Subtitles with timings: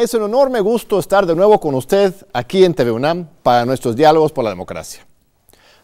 [0.00, 3.94] Es un enorme gusto estar de nuevo con usted aquí en TV UNAM para nuestros
[3.94, 5.06] diálogos por la democracia.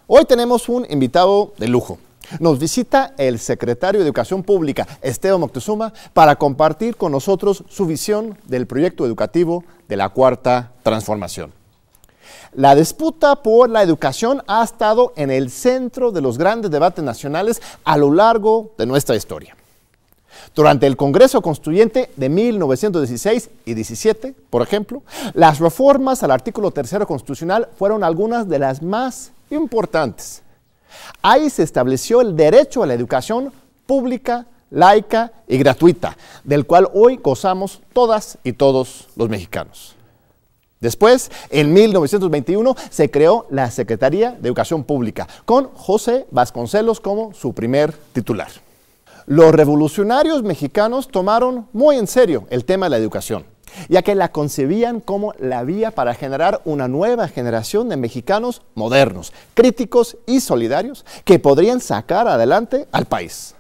[0.07, 1.99] Hoy tenemos un invitado de lujo.
[2.41, 8.39] Nos visita el secretario de Educación Pública, Esteban Moctezuma, para compartir con nosotros su visión
[8.47, 11.53] del proyecto educativo de la Cuarta Transformación.
[12.55, 17.61] La disputa por la educación ha estado en el centro de los grandes debates nacionales
[17.85, 19.55] a lo largo de nuestra historia.
[20.55, 25.03] Durante el Congreso Constituyente de 1916 y 17, por ejemplo,
[25.35, 30.43] las reformas al artículo tercero constitucional fueron algunas de las más importantes.
[31.23, 33.53] Ahí se estableció el derecho a la educación
[33.87, 39.95] pública, laica y gratuita, del cual hoy gozamos todas y todos los mexicanos.
[40.81, 47.55] Después, en 1921, se creó la Secretaría de Educación Pública, con José Vasconcelos como su
[47.55, 48.49] primer titular.
[49.29, 53.45] Los revolucionarios mexicanos tomaron muy en serio el tema de la educación,
[53.89, 59.33] ya que la concebían como la vía para generar una nueva generación de mexicanos modernos,
[59.55, 63.57] críticos y solidarios que podrían sacar adelante al país.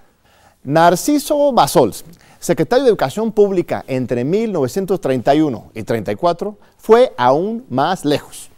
[0.62, 2.04] Narciso Basols,
[2.38, 8.50] secretario de Educación Pública entre 1931 y 34, fue aún más lejos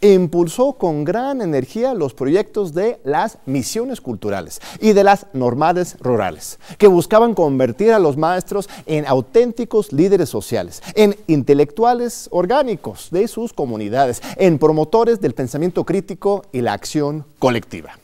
[0.00, 6.58] impulsó con gran energía los proyectos de las misiones culturales y de las normales rurales,
[6.78, 13.52] que buscaban convertir a los maestros en auténticos líderes sociales, en intelectuales orgánicos de sus
[13.52, 17.98] comunidades, en promotores del pensamiento crítico y la acción colectiva.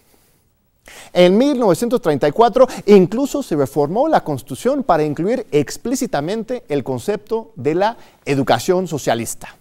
[1.13, 8.87] En 1934 incluso se reformó la Constitución para incluir explícitamente el concepto de la educación
[8.87, 9.57] socialista.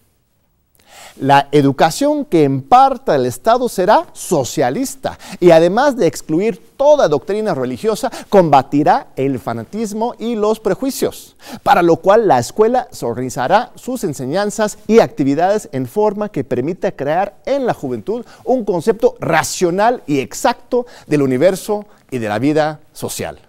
[1.20, 8.12] La educación que imparta el Estado será socialista y además de excluir toda doctrina religiosa,
[8.30, 15.00] combatirá el fanatismo y los prejuicios, para lo cual la escuela organizará sus enseñanzas y
[15.00, 21.22] actividades en forma que permita crear en la juventud un concepto racional y exacto del
[21.22, 23.40] universo y de la vida social.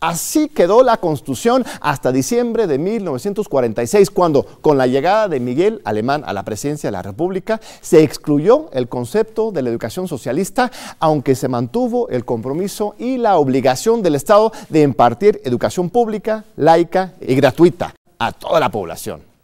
[0.00, 6.22] Así quedó la Constitución hasta diciembre de 1946, cuando, con la llegada de Miguel Alemán
[6.26, 10.70] a la presidencia de la República, se excluyó el concepto de la educación socialista,
[11.00, 17.14] aunque se mantuvo el compromiso y la obligación del Estado de impartir educación pública, laica
[17.20, 19.35] y gratuita a toda la población.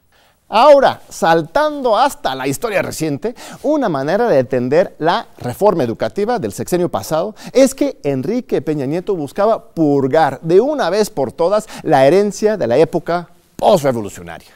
[0.55, 6.91] Ahora, saltando hasta la historia reciente, una manera de entender la reforma educativa del sexenio
[6.91, 12.59] pasado es que Enrique Peña Nieto buscaba purgar de una vez por todas la herencia
[12.59, 14.51] de la época postrevolucionaria.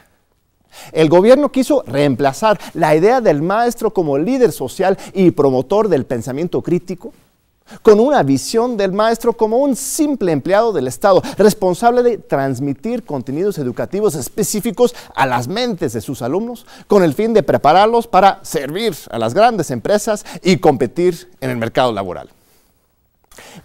[0.91, 6.61] El gobierno quiso reemplazar la idea del maestro como líder social y promotor del pensamiento
[6.61, 7.11] crítico
[7.81, 13.57] con una visión del maestro como un simple empleado del Estado, responsable de transmitir contenidos
[13.57, 18.95] educativos específicos a las mentes de sus alumnos, con el fin de prepararlos para servir
[19.09, 22.29] a las grandes empresas y competir en el mercado laboral.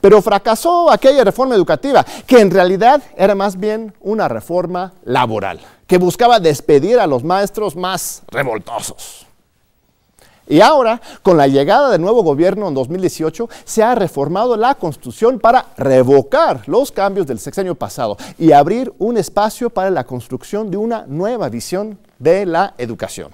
[0.00, 5.98] Pero fracasó aquella reforma educativa, que en realidad era más bien una reforma laboral, que
[5.98, 9.26] buscaba despedir a los maestros más revoltosos.
[10.52, 15.40] Y ahora, con la llegada del nuevo gobierno en 2018, se ha reformado la Constitución
[15.40, 20.76] para revocar los cambios del sexenio pasado y abrir un espacio para la construcción de
[20.76, 23.30] una nueva visión de la educación.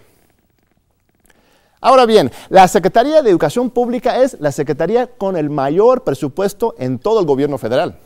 [1.81, 7.01] Ahora bien, la Secretaría de Educación Pública es la Secretaría con el mayor presupuesto en
[7.01, 7.99] todo el gobierno federal.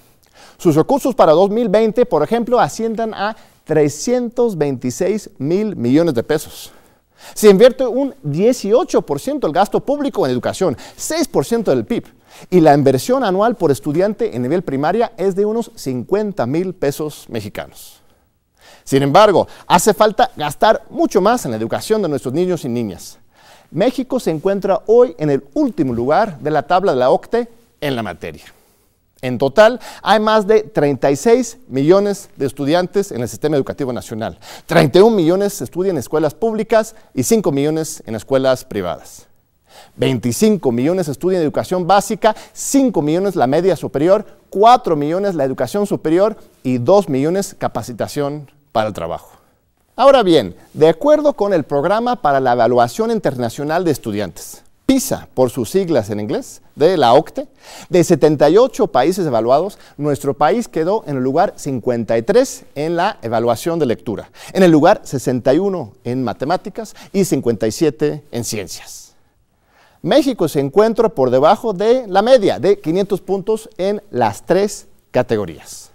[0.56, 6.73] Sus recursos para 2020, por ejemplo, asciendan a 326 mil millones de pesos.
[7.34, 12.05] Se invierte un 18% del gasto público en educación, 6% del PIB.
[12.50, 17.27] Y la inversión anual por estudiante en nivel primaria es de unos 50 mil pesos
[17.28, 18.00] mexicanos.
[18.84, 23.19] Sin embargo, hace falta gastar mucho más en la educación de nuestros niños y niñas.
[23.70, 27.49] México se encuentra hoy en el último lugar de la tabla de la OCTE
[27.81, 28.44] en la materia.
[29.22, 34.36] En total, hay más de 36 millones de estudiantes en el sistema educativo nacional.
[34.66, 39.28] 31 millones estudian en escuelas públicas y 5 millones en escuelas privadas.
[39.96, 46.36] 25 millones estudian educación básica, 5 millones la media superior, 4 millones la educación superior
[46.64, 49.38] y 2 millones capacitación para el trabajo.
[49.94, 55.49] Ahora bien, de acuerdo con el Programa para la Evaluación Internacional de Estudiantes, PISA, por
[55.49, 57.49] sus siglas en inglés, de la OCTE,
[57.89, 63.87] de 78 países evaluados, nuestro país quedó en el lugar 53 en la evaluación de
[63.87, 69.15] lectura, en el lugar 61 en matemáticas y 57 en ciencias.
[70.03, 75.92] México se encuentra por debajo de la media de 500 puntos en las tres categorías.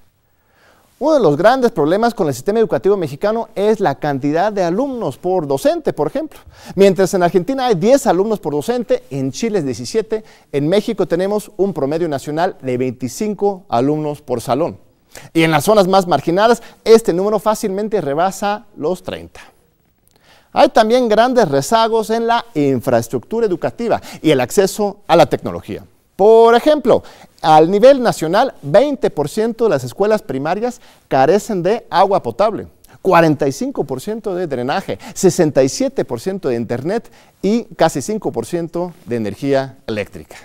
[0.99, 5.19] Uno de los grandes problemas con el sistema educativo mexicano es la cantidad de alumnos
[5.19, 6.39] por docente, por ejemplo.
[6.73, 11.51] Mientras en Argentina hay 10 alumnos por docente, en Chile es 17, en México tenemos
[11.55, 14.79] un promedio nacional de 25 alumnos por salón.
[15.33, 19.39] Y en las zonas más marginadas, este número fácilmente rebasa los 30.
[20.51, 25.83] Hay también grandes rezagos en la infraestructura educativa y el acceso a la tecnología.
[26.17, 27.03] Por ejemplo,
[27.43, 32.67] al nivel nacional, 20% de las escuelas primarias carecen de agua potable,
[33.03, 37.11] 45% de drenaje, 67% de internet
[37.43, 40.37] y casi 5% de energía eléctrica.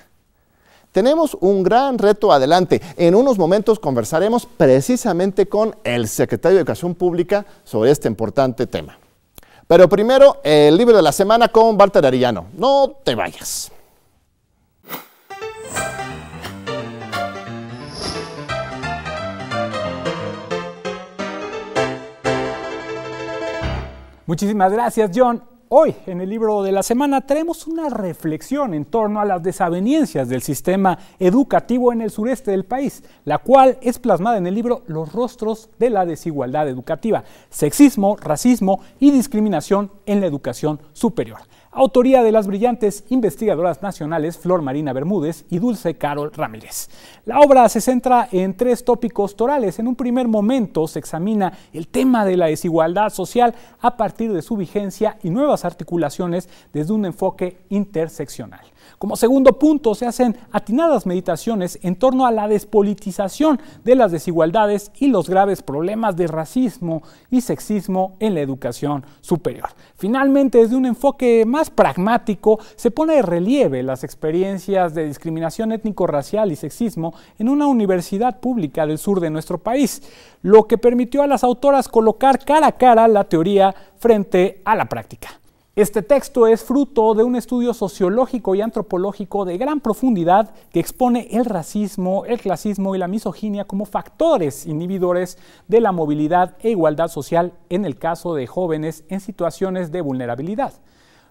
[0.92, 2.82] Tenemos un gran reto adelante.
[2.98, 8.98] En unos momentos conversaremos precisamente con el secretario de Educación Pública sobre este importante tema.
[9.66, 12.48] Pero primero, el libro de la semana con Walter Arillano.
[12.58, 13.72] No te vayas.
[24.32, 25.42] Muchísimas gracias, John.
[25.68, 30.28] Hoy, en el libro de la semana, tenemos una reflexión en torno a las desavenencias
[30.28, 34.84] del sistema educativo en el sureste del país, la cual es plasmada en el libro
[34.86, 41.40] Los rostros de la desigualdad educativa, sexismo, racismo y discriminación en la educación superior
[41.72, 46.90] autoría de las brillantes investigadoras nacionales Flor Marina Bermúdez y Dulce Carol Ramírez.
[47.24, 49.78] La obra se centra en tres tópicos torales.
[49.78, 54.42] En un primer momento se examina el tema de la desigualdad social a partir de
[54.42, 58.60] su vigencia y nuevas articulaciones desde un enfoque interseccional.
[58.98, 64.92] Como segundo punto, se hacen atinadas meditaciones en torno a la despolitización de las desigualdades
[64.98, 69.70] y los graves problemas de racismo y sexismo en la educación superior.
[69.96, 76.52] Finalmente, desde un enfoque más pragmático, se pone de relieve las experiencias de discriminación étnico-racial
[76.52, 80.02] y sexismo en una universidad pública del sur de nuestro país,
[80.42, 84.86] lo que permitió a las autoras colocar cara a cara la teoría frente a la
[84.86, 85.42] práctica.
[85.74, 91.28] Este texto es fruto de un estudio sociológico y antropológico de gran profundidad que expone
[91.30, 95.38] el racismo, el clasismo y la misoginia como factores inhibidores
[95.68, 100.74] de la movilidad e igualdad social en el caso de jóvenes en situaciones de vulnerabilidad.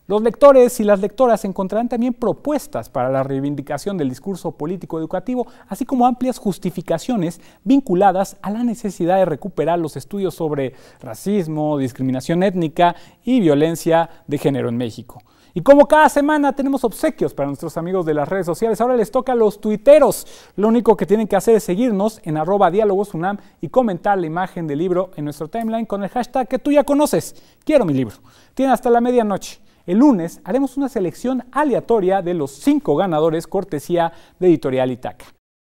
[0.07, 5.47] Los lectores y las lectoras encontrarán también propuestas para la reivindicación del discurso político educativo,
[5.69, 12.43] así como amplias justificaciones vinculadas a la necesidad de recuperar los estudios sobre racismo, discriminación
[12.43, 15.21] étnica y violencia de género en México.
[15.53, 19.11] Y como cada semana tenemos obsequios para nuestros amigos de las redes sociales, ahora les
[19.11, 20.25] toca a los tuiteros.
[20.55, 24.65] Lo único que tienen que hacer es seguirnos en arroba diálogosunam y comentar la imagen
[24.65, 27.35] del libro en nuestro timeline con el hashtag que tú ya conoces.
[27.65, 28.15] Quiero mi libro.
[28.53, 29.59] Tiene hasta la medianoche.
[29.85, 35.25] El lunes haremos una selección aleatoria de los cinco ganadores cortesía de Editorial Itaca.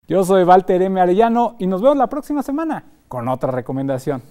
[0.08, 1.00] Yo soy Walter M.
[1.00, 4.24] Arellano y nos vemos la próxima semana con otra recomendación.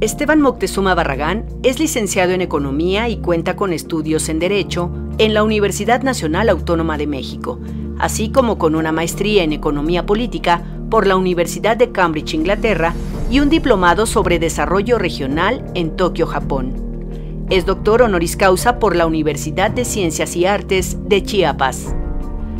[0.00, 5.42] Esteban Moctezuma Barragán es licenciado en Economía y cuenta con estudios en Derecho en la
[5.42, 7.58] Universidad Nacional Autónoma de México,
[7.98, 12.94] así como con una maestría en Economía Política por la Universidad de Cambridge, Inglaterra,
[13.30, 17.46] y un diplomado sobre desarrollo regional en Tokio, Japón.
[17.50, 21.94] Es doctor honoris causa por la Universidad de Ciencias y Artes de Chiapas.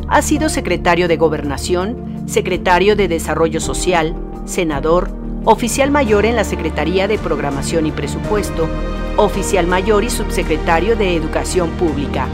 [0.09, 4.15] Ha sido secretario de Gobernación, secretario de Desarrollo Social,
[4.47, 5.11] senador,
[5.45, 8.69] oficial mayor en la Secretaría de Programación y Presupuesto,
[9.17, 12.27] oficial mayor y subsecretario de Educación Pública.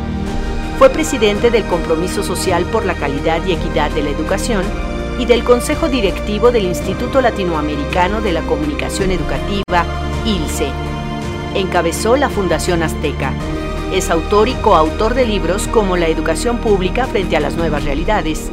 [0.78, 4.62] Fue presidente del Compromiso Social por la Calidad y Equidad de la Educación
[5.18, 9.84] y del Consejo Directivo del Instituto Latinoamericano de la Comunicación Educativa,
[10.24, 10.68] ILCE.
[11.54, 13.32] Encabezó la Fundación Azteca.
[13.92, 18.50] Es autor y coautor de libros como La educación pública frente a las nuevas realidades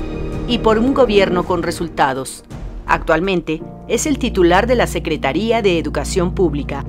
[0.48, 2.44] y Por un gobierno con resultados.
[2.86, 6.86] Actualmente es el titular de la Secretaría de Educación Pública.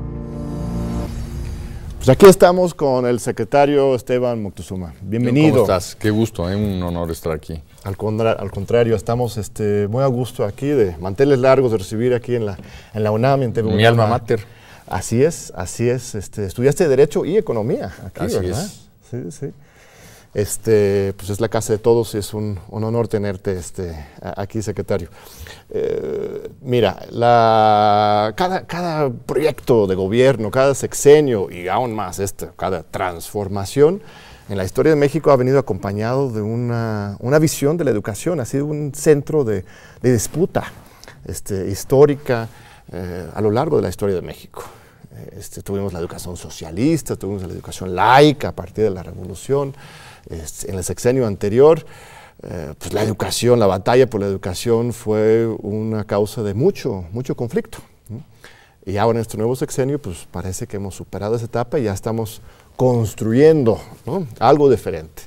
[1.97, 4.93] Pues aquí estamos con el secretario Esteban Moctezuma.
[5.01, 5.53] Bienvenido.
[5.53, 5.95] ¿Cómo estás?
[5.95, 6.59] Qué gusto, es ¿eh?
[6.59, 7.63] un honor estar aquí.
[7.85, 12.47] Al, contrario, estamos este, muy a gusto aquí, de manteles largos, de recibir aquí en
[12.47, 12.57] la,
[12.95, 13.43] en la UNAM.
[13.43, 14.45] En Mi alma mater.
[14.87, 16.15] Así es, así es.
[16.15, 18.89] Este, estudiaste Derecho y Economía aquí, así Es.
[19.11, 19.53] Sí, sí.
[20.35, 25.09] Este, pues es la casa de todos y es un, honor tenerte este, aquí, secretario.
[25.69, 34.01] Eh, mira, cada, cada, proyecto de gobierno, cada sexenio y aún más este, cada transformación
[34.49, 38.45] en la historia de México ha venido acompañado de una, visión de la educación, ha
[38.45, 39.65] sido un centro de,
[40.03, 40.65] disputa
[41.25, 42.49] este, histórica
[42.93, 44.65] eh, a lo largo de la historia de México.
[45.37, 49.75] Este, tuvimos la educación socialista, tuvimos la educación laica a partir de la revolución,
[50.29, 51.85] este, en el sexenio anterior.
[52.43, 57.37] eh, pues la educación, la batalla por la educación fue una causa de mucho, mucho
[57.37, 57.79] conflicto.
[58.85, 61.93] Y ahora en este nuevo sexenio, pues parece que hemos superado esa etapa y ya
[61.93, 62.43] estamos
[62.83, 63.81] construyendo
[64.41, 65.23] algo diferente.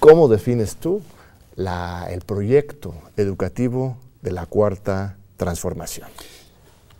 [0.00, 1.02] ¿Cómo defines tú
[1.58, 6.08] el proyecto educativo de la cuarta transformación?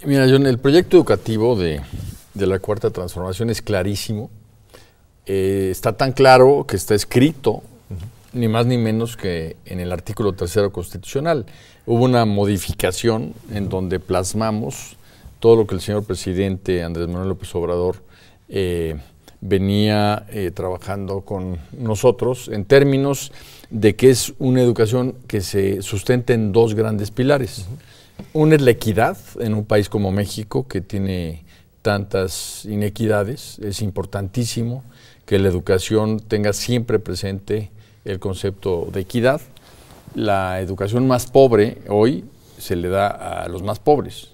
[0.04, 1.80] Mira, John, el proyecto educativo de,
[2.34, 4.28] la cuarta transformación es clarísimo.
[5.24, 7.62] Eh, está tan claro que está escrito,
[8.34, 11.46] ni más ni menos que en el artículo tercero constitucional.
[11.86, 14.98] Hubo una modificación en donde plasmamos
[15.40, 18.02] todo lo que el señor presidente Andrés Manuel López Obrador
[18.50, 18.96] eh,
[19.48, 23.32] venía eh, trabajando con nosotros en términos
[23.70, 27.66] de que es una educación que se sustenta en dos grandes pilares.
[28.32, 31.44] Una es la equidad en un país como México que tiene
[31.82, 33.58] tantas inequidades.
[33.60, 34.84] Es importantísimo
[35.24, 37.70] que la educación tenga siempre presente
[38.04, 39.40] el concepto de equidad.
[40.14, 42.24] La educación más pobre hoy
[42.58, 43.08] se le da
[43.42, 44.30] a los más pobres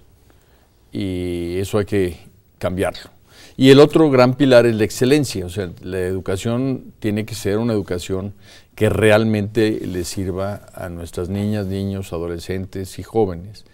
[0.93, 2.17] y eso hay que
[2.59, 3.12] cambiarlo.
[3.57, 7.59] Y el otro gran pilar es la excelencia, o sea, la educación tiene que ser
[7.59, 8.33] una educación
[8.75, 13.65] que realmente le sirva a nuestras niñas, niños, adolescentes y jóvenes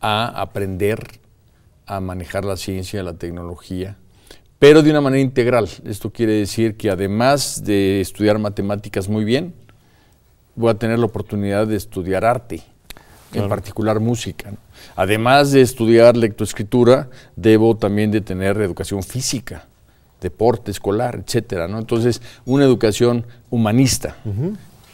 [0.00, 1.00] a aprender
[1.86, 3.96] a manejar la ciencia, la tecnología,
[4.58, 5.68] pero de una manera integral.
[5.84, 9.54] Esto quiere decir que además de estudiar matemáticas muy bien,
[10.54, 12.62] voy a tener la oportunidad de estudiar arte,
[13.32, 14.52] en particular música.
[14.94, 19.66] Además de estudiar lectoescritura, debo también de tener educación física,
[20.20, 21.68] deporte escolar, etcétera.
[21.68, 21.78] ¿no?
[21.78, 24.16] Entonces, una educación humanista.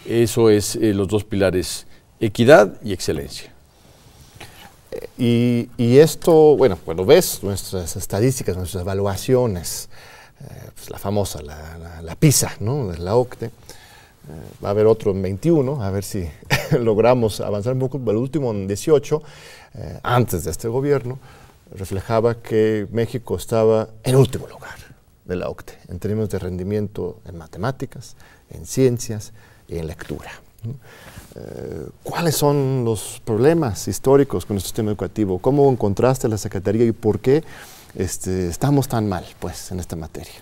[0.07, 1.87] Eso es eh, los dos pilares,
[2.21, 3.53] equidad y excelencia.
[5.17, 9.89] Y, esto, bueno, cuando ves nuestras estadísticas, nuestras evaluaciones,
[10.41, 12.89] eh, pues la famosa, la, PISA, ¿no?
[12.89, 13.51] De la OCTE, eh,
[14.63, 16.29] va a haber otro en 21, a ver si
[16.79, 17.99] logramos avanzar un poco.
[18.11, 19.23] El último en 18,
[19.75, 21.19] eh, antes de este gobierno,
[21.75, 24.77] reflejaba que México estaba en último lugar
[25.25, 28.17] de la OCTE, en términos de rendimiento en matemáticas,
[28.51, 29.33] en ciencias
[29.69, 30.31] y en lectura.
[31.35, 35.39] Eh, ¿Cuáles son los problemas históricos con nuestro sistema educativo?
[35.39, 37.43] ¿Cómo encontraste la Secretaría y por qué
[37.95, 40.35] este, estamos tan mal pues, en esta materia?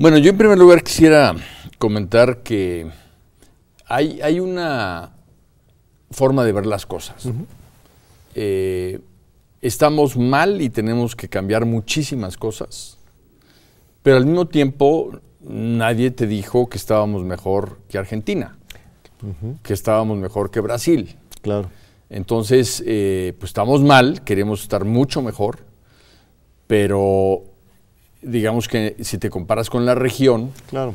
[0.00, 1.36] Bueno, yo en primer lugar quisiera
[1.76, 2.86] comentar que
[3.84, 5.12] hay, hay una
[6.10, 7.28] forma de ver las cosas.
[8.34, 8.98] Eh,
[9.60, 12.96] estamos mal y tenemos que cambiar muchísimas cosas,
[14.02, 18.56] pero al mismo tiempo nadie te dijo que estábamos mejor que Argentina
[19.62, 21.14] que estábamos mejor que Brasil.
[21.42, 21.68] Claro.
[22.08, 25.58] Entonces, eh, pues estamos mal, queremos estar mucho mejor,
[26.66, 27.49] pero
[28.22, 30.94] digamos que si te comparas con la región, claro.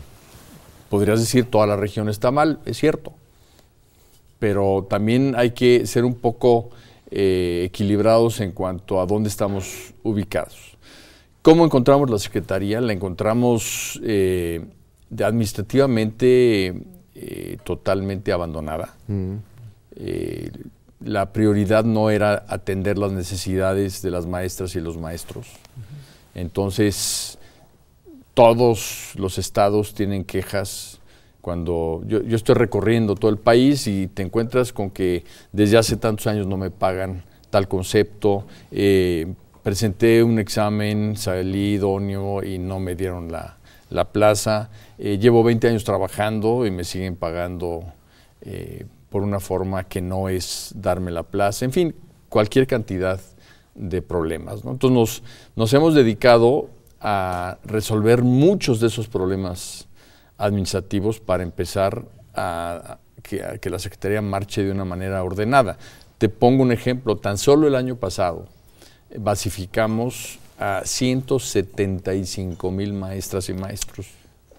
[0.90, 3.14] podrías decir toda la región está mal, es cierto,
[4.40, 6.70] pero también hay que ser un poco
[7.12, 10.78] eh, equilibrados en cuanto a dónde estamos ubicados.
[11.42, 12.82] ¿Cómo encontramos la Secretaría?
[12.82, 14.66] La encontramos eh,
[15.24, 16.74] administrativamente
[17.14, 18.96] eh, totalmente abandonada.
[19.08, 19.36] Mm.
[21.02, 25.48] La prioridad no era atender las necesidades de las maestras y los maestros.
[26.36, 27.40] Entonces,
[28.34, 31.00] todos los estados tienen quejas.
[31.42, 36.28] Cuando yo, estoy recorriendo todo el país y te encuentras con que desde hace tantos
[36.28, 42.96] años no me pagan tal concepto, eh, presenté un examen, salí idóneo y no me
[42.96, 43.58] dieron la,
[43.90, 44.70] la plaza.
[44.98, 47.86] Eh, llevo 20 años trabajando y me siguen pagando
[48.42, 51.64] eh, por una forma que no es darme la plaza.
[51.64, 51.96] En fin,
[52.28, 53.22] cualquier cantidad
[53.76, 54.62] de problemas.
[54.66, 55.22] Entonces
[55.56, 59.88] nos, hemos dedicado a resolver muchos de esos problemas
[60.38, 65.78] administrativos para empezar a, que, a que la Secretaría marche de una manera ordenada.
[66.18, 68.48] Te pongo un ejemplo, tan solo el año pasado
[69.18, 74.08] basificamos a 175 mil maestras y maestros.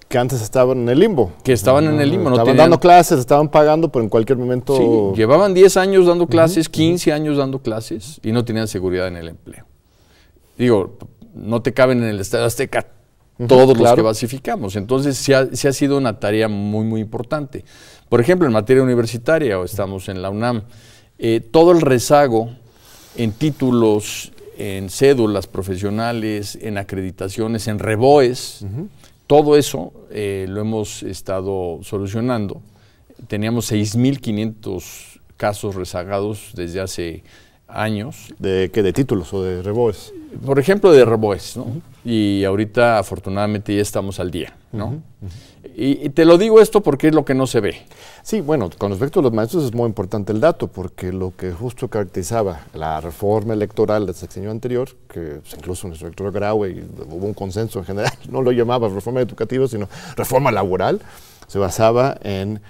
[0.09, 1.33] Que antes estaban en el limbo.
[1.43, 2.31] Que estaban en el limbo.
[2.31, 4.77] No estaban dando clases, estaban pagando, pero en cualquier momento...
[4.77, 9.17] Sí, llevaban 10 años dando clases, 15 años dando clases y no tenían seguridad en
[9.17, 9.67] el empleo.
[10.57, 10.97] Digo,
[11.35, 12.87] no te caben en el Estado Azteca
[13.49, 14.77] todos los que basificamos.
[14.77, 17.65] Entonces, sí ha, ha, sido una tarea muy, muy importante.
[18.09, 20.63] Por ejemplo, en materia universitaria, o estamos en la UNAM,
[21.19, 22.51] eh, todo el rezago
[23.17, 28.65] en títulos en cédulas profesionales, en acreditaciones, en reboes.
[29.27, 32.63] Todo eso eh, lo hemos estado solucionando.
[33.27, 37.25] Teníamos 6.500 casos rezagados desde hace
[37.69, 38.35] años.
[38.39, 38.83] ¿De qué?
[38.83, 40.13] ¿De títulos o de reboes?
[40.45, 41.67] por ejemplo, de Reboes, ¿no?
[42.05, 45.03] Y ahorita, afortunadamente, ya estamos al día, ¿no?
[45.75, 47.83] y, te lo digo esto porque es lo que no se ve.
[48.23, 51.53] Sí, bueno, con respecto a los maestros es muy importante el dato, porque lo que
[51.53, 57.27] justo caracterizaba la reforma electoral del sexenio anterior, que pues, incluso nuestro rector Graue hubo
[57.27, 61.01] un consenso en general, no lo llamaba reforma educativa, sino reforma laboral,
[61.47, 62.61] se basaba en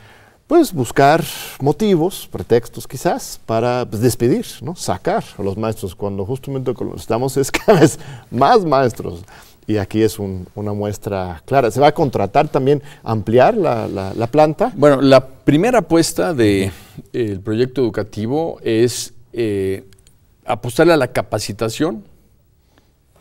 [0.47, 1.25] pues buscar
[1.61, 4.77] motivos, pretextos quizás, para pues, despedir, ¿no?
[4.77, 7.99] sacar a los maestros, cuando justamente estamos es cada vez
[8.31, 9.23] más maestros.
[9.69, 11.73] Y aquí es una muestra clara.
[11.73, 14.73] ¿Se va a contratar también, ampliar la, planta?
[14.77, 16.71] Bueno, la primera apuesta del
[17.43, 19.85] proyecto educativo es eh,
[20.45, 22.05] apostarle a la capacitación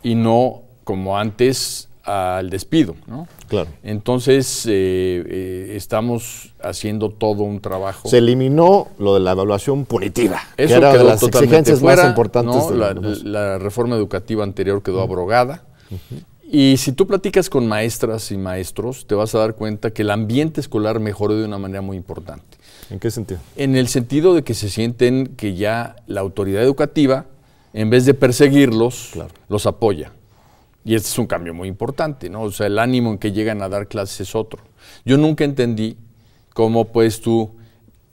[0.04, 2.96] y no como antes al despido.
[3.08, 3.28] ¿no?
[3.48, 3.70] Claro.
[3.84, 8.08] Entonces, eh, eh, estamos haciendo todo un trabajo.
[8.08, 12.72] Se eliminó lo de la evaluación punitiva, Eso que era de las exigencias más importantes.
[13.24, 15.64] la, reforma educativa anterior quedó abrogada.
[16.44, 20.12] Y si tú platicas con maestras y maestros, te vas a dar cuenta que el
[20.12, 22.58] ambiente escolar mejoró de una manera muy importante.
[22.90, 23.40] ¿En qué sentido?
[23.56, 27.26] En el sentido de que se sienten que ya la autoridad educativa,
[27.74, 29.14] en vez de perseguirlos,
[29.50, 30.12] los apoya.
[30.86, 32.44] Y este es un cambio muy importante, ¿no?
[32.44, 34.62] O sea, el ánimo en que llegan a dar clases es otro.
[35.04, 35.98] Yo nunca entendí
[36.54, 37.50] cómo puedes tú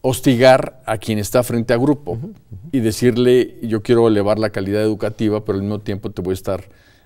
[0.00, 2.18] hostigar a quien está frente a grupo
[2.72, 6.34] y decirle, yo quiero elevar la calidad educativa, pero al mismo tiempo te voy a
[6.34, 6.64] estar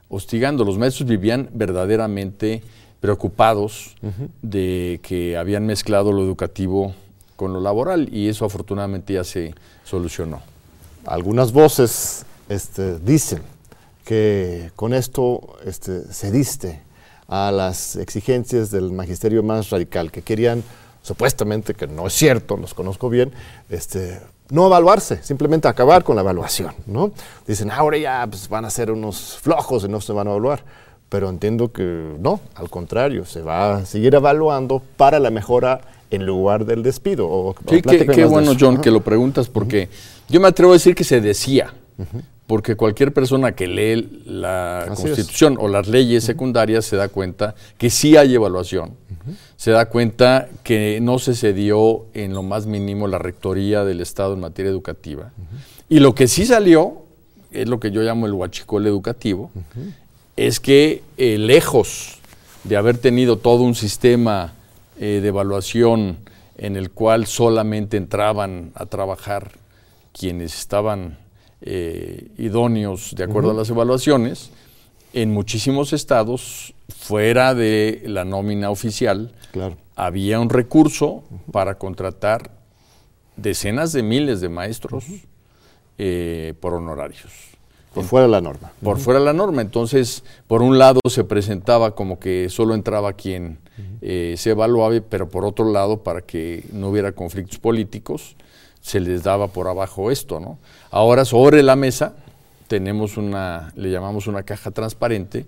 [0.08, 0.64] hostigando.
[0.64, 2.62] Los maestros vivían verdaderamente
[3.00, 3.96] preocupados
[4.42, 6.94] de que habían mezclado lo educativo
[7.34, 9.52] con lo laboral y eso afortunadamente ya se
[9.84, 10.40] solucionó.
[11.04, 13.42] Algunas voces este, dicen
[14.06, 16.80] que con esto este, cediste
[17.26, 20.62] a las exigencias del magisterio más radical, que querían
[21.02, 23.32] supuestamente, que no es cierto, los conozco bien,
[23.68, 26.72] este, no evaluarse, simplemente acabar con la evaluación.
[26.86, 27.10] ¿no?
[27.48, 30.62] Dicen, ahora ya pues, van a ser unos flojos y no se van a evaluar.
[31.08, 35.80] Pero entiendo que no, al contrario, se va a seguir evaluando para la mejora
[36.12, 37.54] en lugar del despido.
[37.68, 39.88] sí, qué, bueno, John, que lo preguntas, porque
[40.28, 41.74] yo me atrevo a decir que se decía
[42.46, 47.90] porque cualquier persona que lee la Constitución o las leyes secundarias se da cuenta que
[47.90, 48.92] sí hay evaluación,
[49.56, 54.34] se da cuenta que no se cedió en lo más mínimo la rectoría del Estado
[54.34, 55.32] en materia educativa.
[55.88, 57.02] Y lo que sí salió,
[57.50, 59.50] es lo que yo llamo el huachicol educativo,
[60.36, 62.18] es que eh, lejos
[62.64, 64.52] de haber tenido todo un sistema
[65.00, 66.18] eh, de evaluación
[66.58, 69.52] en el cual solamente entraban a trabajar
[70.12, 71.18] quienes estaban
[71.66, 74.50] eh, idóneos de acuerdo a las evaluaciones,
[75.12, 79.34] en muchísimos estados, fuera de la nómina oficial,
[79.96, 82.50] había un recurso para contratar
[83.36, 85.04] decenas de miles de maestros
[85.98, 87.32] eh, por honorarios.
[87.94, 88.72] Por fuera de la norma.
[88.82, 89.62] Por fuera de la norma.
[89.62, 93.58] Entonces, por un lado se presentaba como que solo entraba quien
[94.02, 98.36] eh, se evaluaba, pero por otro lado, para que no hubiera conflictos políticos,
[98.82, 100.58] se les daba por abajo esto, ¿no?
[100.90, 102.14] Ahora sobre la mesa
[102.68, 105.46] tenemos una, le llamamos una caja transparente,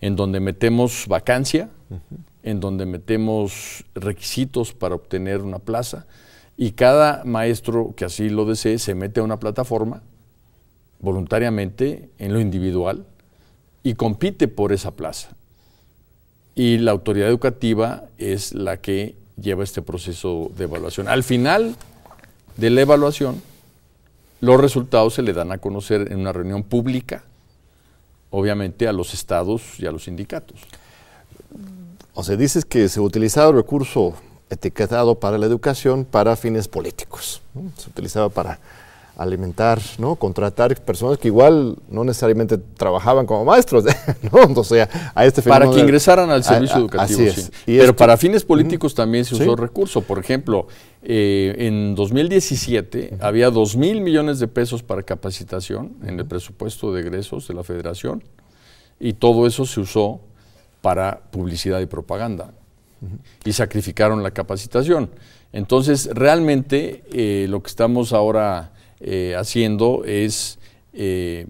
[0.00, 1.68] en donde metemos vacancia,
[2.42, 6.06] en donde metemos requisitos para obtener una plaza,
[6.56, 10.02] y cada maestro que así lo desee se mete a una plataforma
[11.00, 13.04] voluntariamente en lo individual
[13.82, 15.30] y compite por esa plaza.
[16.54, 21.08] Y la autoridad educativa es la que lleva este proceso de evaluación.
[21.08, 21.74] Al final,
[22.56, 23.42] de la evaluación,
[24.44, 27.24] los resultados se le dan a conocer en una reunión pública,
[28.30, 30.60] obviamente a los estados y a los sindicatos.
[32.14, 34.14] O sea, dices que se utilizaba el recurso
[34.50, 37.42] etiquetado para la educación para fines políticos.
[37.76, 38.60] Se utilizaba para
[39.16, 40.16] alimentar, ¿no?
[40.16, 43.84] Contratar personas que igual no necesariamente trabajaban como maestros,
[44.32, 44.60] ¿no?
[44.60, 47.50] O sea, a este Para que ingresaran al servicio educativo, sí.
[47.66, 50.00] Pero para fines políticos también se usó recurso.
[50.02, 50.66] Por ejemplo,
[51.02, 57.02] eh, en 2017 había 2 mil millones de pesos para capacitación en el presupuesto de
[57.02, 58.24] egresos de la federación
[58.98, 60.20] y todo eso se usó
[60.80, 62.52] para publicidad y propaganda
[63.44, 65.10] y sacrificaron la capacitación.
[65.52, 70.58] Entonces, realmente eh, lo que estamos ahora eh, haciendo es
[70.92, 71.46] eh,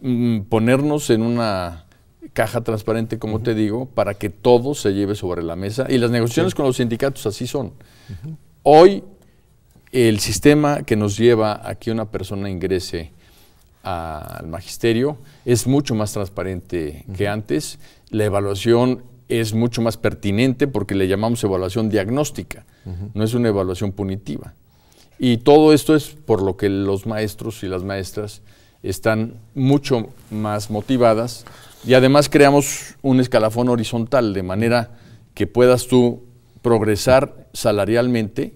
[0.00, 1.86] mm, ponernos en una
[2.32, 5.86] caja transparente, como te digo, para que todo se lleve sobre la mesa.
[5.88, 7.72] Y las negociaciones con los sindicatos así son.
[8.62, 9.04] Hoy
[9.92, 13.12] el sistema que nos lleva a que una persona ingrese
[13.82, 17.78] al magisterio es mucho más transparente que antes.
[18.10, 22.64] La evaluación es mucho más pertinente porque le llamamos evaluación diagnóstica,
[23.14, 24.54] no es una evaluación punitiva.
[25.24, 28.42] Y todo esto es por lo que los maestros y las maestras
[28.82, 31.44] están mucho más motivadas
[31.86, 34.98] y además creamos un escalafón horizontal de manera
[35.34, 36.24] que puedas tú
[36.60, 38.52] progresar salarialmente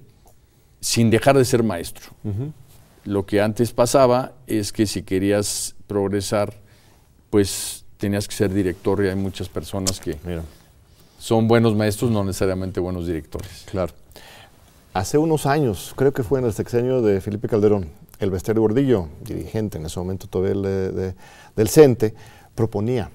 [0.81, 2.07] sin dejar de ser maestro.
[3.05, 6.53] Lo que antes pasaba es que si querías progresar,
[7.31, 10.19] pues tenías que ser director y hay muchas personas que
[11.17, 13.67] son buenos maestros, no necesariamente buenos directores.
[13.71, 13.93] Claro.
[14.97, 19.09] Hace unos años, creo que fue en el sexenio de Felipe Calderón, el Bester Gordillo,
[19.27, 20.55] dirigente en ese momento todavía
[21.55, 22.15] del CENTE,
[22.55, 23.11] proponía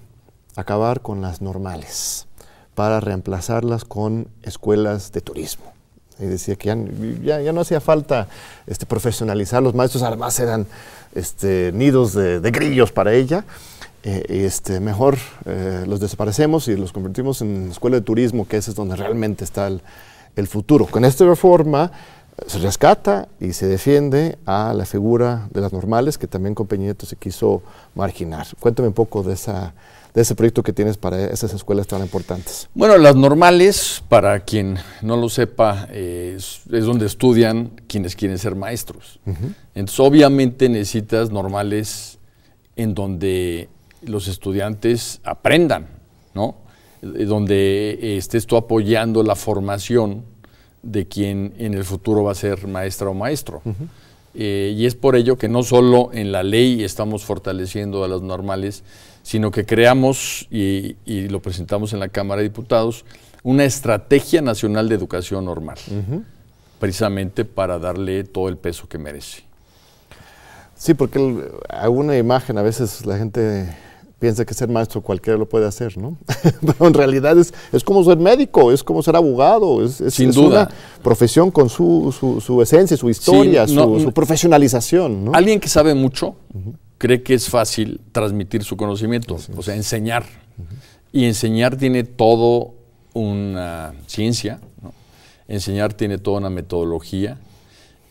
[0.55, 2.27] acabar con las normales
[2.75, 5.73] para reemplazarlas con escuelas de turismo.
[6.19, 6.67] Y decía que
[7.23, 8.27] ya, no hacía falta
[8.67, 10.67] este, profesionalizar los maestros, además eran
[11.15, 13.43] este, nidos de, grillos para ella.
[14.03, 18.69] Eh, este, mejor eh, los desaparecemos y los convertimos en escuela de turismo, que ese
[18.69, 19.81] es donde realmente está el,
[20.35, 20.85] el futuro.
[20.85, 21.91] Con esta reforma
[22.47, 27.05] se rescata y se defiende a la figura de las normales que también con Peñeto
[27.05, 27.61] se quiso
[27.95, 28.47] marginar.
[28.59, 29.73] Cuéntame un poco de, esa,
[30.13, 32.67] de ese proyecto que tienes para esas escuelas tan importantes.
[32.73, 39.19] Bueno, las normales, para quien no lo sepa, es, donde estudian quienes quieren ser maestros.
[39.75, 42.17] Entonces, obviamente necesitas normales
[42.75, 43.69] en donde
[44.01, 45.87] los estudiantes aprendan,
[46.33, 46.55] ¿no?
[47.01, 50.23] Donde estés tú apoyando la formación
[50.83, 53.61] de quien en el futuro va a ser maestra o maestro.
[54.33, 58.21] Eh, y es por ello que no solo en la ley estamos fortaleciendo a los
[58.21, 58.83] normales,
[59.23, 60.95] sino que creamos y,
[61.27, 63.05] lo presentamos en la Cámara de Diputados
[63.43, 65.77] una estrategia nacional de educación normal,
[66.79, 69.43] precisamente para darle todo el peso que merece.
[70.75, 71.19] Sí, porque
[71.69, 73.75] alguna imagen a veces la gente
[74.21, 76.15] piensa que ser maestro cualquiera lo puede hacer, ¿no?
[76.61, 80.31] Pero en realidad es, es, como ser médico, es como ser abogado, es, es, Sin
[80.31, 80.47] duda.
[80.47, 80.69] una
[81.01, 85.25] profesión con su, su, esencia, su historia, su, profesionalización.
[85.25, 85.31] ¿no?
[85.33, 86.35] Alguien que sabe mucho
[86.99, 90.23] cree que es fácil transmitir su conocimiento, o sea, enseñar.
[91.11, 92.75] Y enseñar tiene todo
[93.13, 94.93] una ciencia, ¿no?
[95.47, 97.39] enseñar tiene toda una metodología.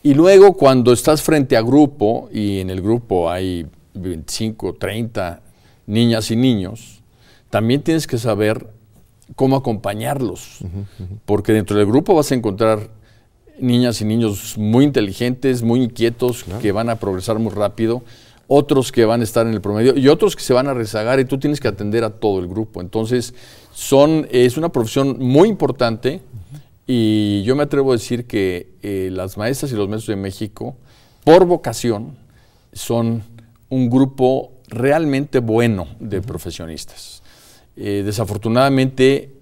[0.03, 5.41] Y luego cuando estás frente a grupo y en el grupo hay 25, 30
[5.85, 7.01] niñas y niños,
[7.49, 8.67] también tienes que saber
[9.35, 10.59] cómo acompañarlos,
[11.25, 12.89] porque dentro del grupo vas a encontrar
[13.59, 18.03] niñas y niños muy inteligentes, muy inquietos, que van a progresar muy rápido,
[18.47, 21.19] otros que van a estar en el promedio y otros que se van a rezagar
[21.19, 22.81] y tú tienes que atender a todo el grupo.
[22.81, 23.33] Entonces,
[23.73, 26.21] son, es una profesión muy importante
[26.85, 30.75] y yo me atrevo a decir que eh, las maestras y los maestros de México,
[31.23, 32.17] por vocación,
[32.73, 33.23] son
[33.69, 37.21] un grupo realmente bueno de profesionistas.
[37.75, 39.33] Eh, desafortunadamente,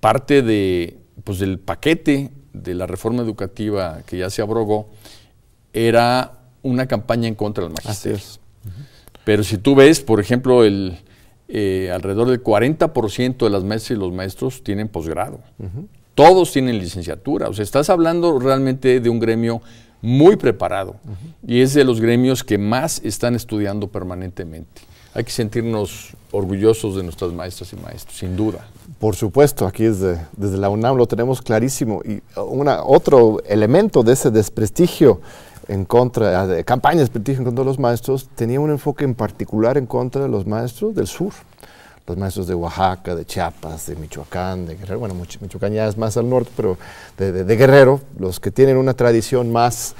[0.00, 4.88] parte de, pues, del paquete de la reforma educativa que ya se abrogó
[5.72, 8.24] era una campaña en contra del magisterio.
[9.24, 10.96] Pero si tú ves, por ejemplo, el,
[11.48, 15.40] eh, alrededor del 40% de las maestras y los maestros tienen posgrado.
[16.14, 17.48] Todos tienen licenciatura.
[17.48, 19.60] O sea, estás hablando realmente de un gremio
[20.02, 20.96] muy preparado
[21.46, 24.82] y es de los gremios que más están estudiando permanentemente.
[25.14, 28.66] Hay que sentirnos orgullosos de nuestras maestras y maestros, sin duda.
[28.98, 32.02] Por supuesto, aquí desde, desde la UNAM lo tenemos clarísimo.
[32.04, 35.20] Y una, otro elemento de ese desprestigio
[35.68, 39.14] en contra, de campaña de desprestigio en contra de los maestros, tenía un enfoque en
[39.14, 41.32] particular en contra de los maestros del sur
[42.06, 46.28] los maestros de Oaxaca, de Chiapas, de Michoacán, de Guerrero, bueno, Michoacán es más al
[46.30, 46.78] norte, pero
[47.18, 49.94] de, Guerrero, los que tienen una tradición más,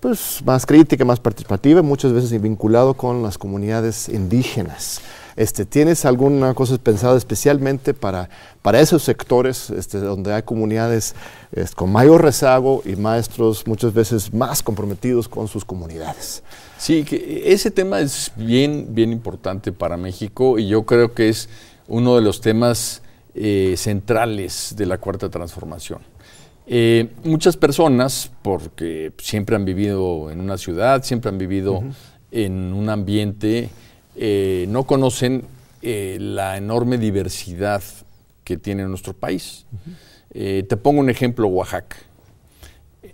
[0.00, 5.02] pues, más crítica, más participativa, muchas veces vinculado con las comunidades indígenas.
[5.36, 8.28] Este, ¿Tienes alguna cosa pensada especialmente para,
[8.60, 11.14] para esos sectores este, donde hay comunidades
[11.74, 16.42] con mayor rezago y maestros muchas veces más comprometidos con sus comunidades?
[16.78, 21.48] Sí, que ese tema es bien, bien importante para México y yo creo que es
[21.88, 23.02] uno de los temas
[23.34, 26.00] eh, centrales de la cuarta transformación.
[26.66, 31.82] Eh, muchas personas, porque siempre han vivido en una ciudad, siempre han vivido
[32.30, 33.70] en un ambiente
[34.16, 35.44] eh, no conocen
[35.82, 37.82] eh, la enorme diversidad
[38.44, 39.66] que tiene nuestro país.
[40.30, 41.96] Eh, te pongo un ejemplo, Oaxaca.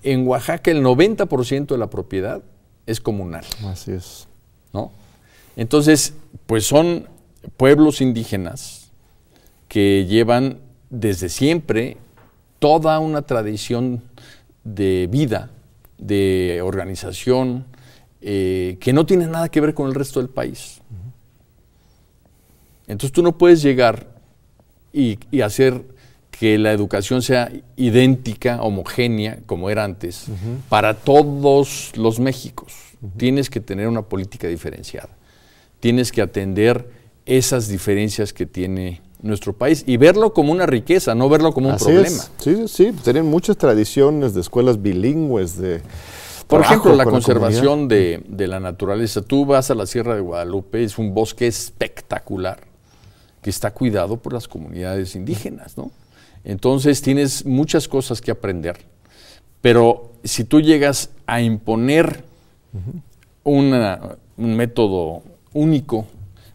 [0.02, 2.42] En Oaxaca el 90% de la propiedad
[2.87, 3.44] es comunal.
[3.66, 4.28] Así es.
[4.72, 4.92] ¿no?
[5.56, 6.14] Entonces,
[6.46, 7.08] pues son
[7.56, 8.90] pueblos indígenas
[9.68, 10.58] que llevan
[10.90, 11.96] desde siempre
[12.58, 14.02] toda una tradición
[14.64, 15.50] de vida,
[15.98, 17.66] de organización,
[18.20, 20.81] que no tiene nada que ver con el resto del país.
[22.88, 24.09] Entonces tú no puedes llegar
[24.92, 25.85] y, hacer
[26.31, 30.26] que la educación sea idéntica, homogénea, como era antes,
[30.68, 32.72] para todos los Méxicos.
[33.16, 35.11] Tienes que tener una política diferenciada.
[35.81, 36.90] tienes que atender
[37.24, 41.76] esas diferencias que tiene nuestro país y verlo como una riqueza, no verlo como un
[41.76, 42.24] problema.
[42.38, 45.83] Sí, sí, tienen muchas tradiciones de escuelas bilingües, de...
[46.48, 49.20] Por ejemplo, la conservación de, la naturaleza.
[49.20, 52.61] Tú vas a la Sierra de Guadalupe, es un bosque espectacular
[53.42, 55.90] que está cuidado por las comunidades indígenas, ¿no?
[56.44, 58.78] Entonces tienes muchas cosas que aprender,
[59.61, 62.24] pero si tú llegas a imponer
[63.44, 66.06] un método único,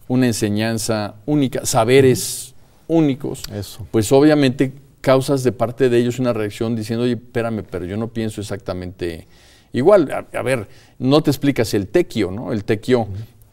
[0.07, 2.55] una enseñanza única, saberes
[2.87, 3.43] únicos,
[3.91, 8.07] pues obviamente causas de parte de ellos una reacción diciendo, oye, espérame, pero yo no
[8.07, 9.27] pienso exactamente
[9.73, 10.27] igual.
[10.31, 10.67] A, ver,
[10.99, 12.53] no te explicas el tequio, ¿no?
[12.53, 13.07] El tequio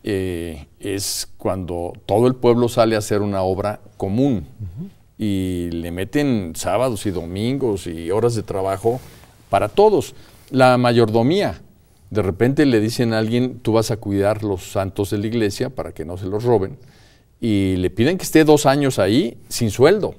[0.04, 4.46] eh, es cuando todo el pueblo sale a hacer una obra común
[5.18, 9.00] y le meten sábados y domingos y horas de trabajo
[9.50, 10.14] para todos.
[10.50, 11.61] La mayordomía,
[12.09, 15.70] de repente le dicen a alguien, tú vas a cuidar los santos de la iglesia
[15.70, 16.78] para que no se los roben,
[17.40, 20.14] y le piden que esté dos años ahí sin sueldo.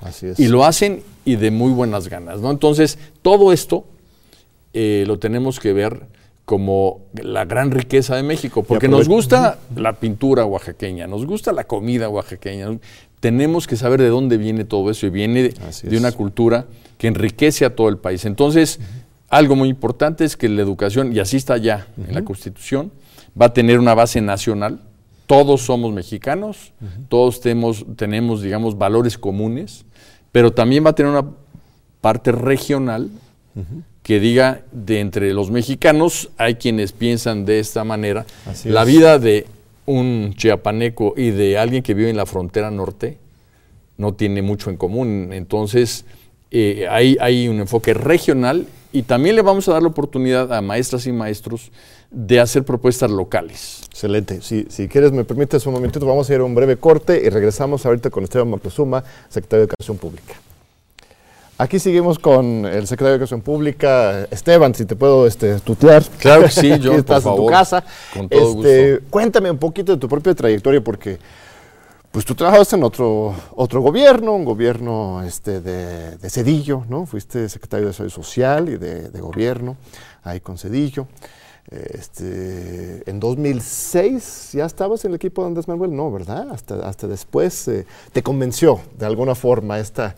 [0.00, 0.38] Así es.
[0.38, 2.50] Y lo hacen y de muy buenas ganas, ¿no?
[2.50, 3.84] Entonces, todo esto
[4.78, 6.02] eh, lo tenemos que ver
[6.44, 11.64] como la gran riqueza de México, porque nos gusta la pintura oaxaqueña, nos gusta la
[11.64, 12.78] comida oaxaqueña,
[13.18, 16.66] tenemos que saber de dónde viene todo eso y viene de, una cultura
[16.98, 18.26] que enriquece a todo el país.
[18.26, 18.78] Entonces,
[19.30, 22.92] algo muy importante es que la educación, y así está ya en la Constitución,
[23.40, 24.82] va a tener una base nacional.
[25.26, 26.74] Todos somos mexicanos,
[27.08, 29.86] todos tenemos, tenemos, digamos, valores comunes,
[30.32, 31.30] pero también va a tener una
[32.02, 33.08] parte regional
[34.06, 38.24] que diga de entre los mexicanos hay quienes piensan de esta manera.
[38.62, 39.46] la vida de
[39.84, 43.18] un chiapaneco y de alguien que vive en la frontera norte
[43.96, 45.30] no tiene mucho en común.
[45.32, 46.04] Entonces,
[46.52, 50.60] eh, hay, hay un enfoque regional y también le vamos a dar la oportunidad a
[50.60, 51.72] maestras y maestros
[52.12, 53.80] de hacer propuestas locales.
[53.90, 54.40] Excelente.
[54.40, 57.28] Si, si quieres, me permites un momentito, vamos a ir a un breve corte y
[57.28, 60.45] regresamos ahorita con Esteban Moctezuma, secretario de Educación Pública.
[61.58, 66.04] Aquí seguimos con el secretario de Educación Pública, Esteban, si te puedo este, tutear.
[66.18, 67.82] Claro que sí, yo, estás en tu casa.
[68.12, 69.06] Con todo este, gusto.
[69.08, 71.18] Cuéntame un poquito de tu propia trayectoria, porque
[72.10, 77.06] pues tú trabajaste en otro, otro gobierno, un gobierno este, de, Cedillo, ¿no?
[77.06, 79.78] Fuiste secretario de Salud Social y de, gobierno,
[80.24, 81.06] ahí con Cedillo.
[81.70, 86.48] Este, en 2006 ya estabas en el equipo de Andrés Manuel, no, ¿verdad?
[86.50, 90.14] Hasta, hasta después eh, te convenció de alguna forma esta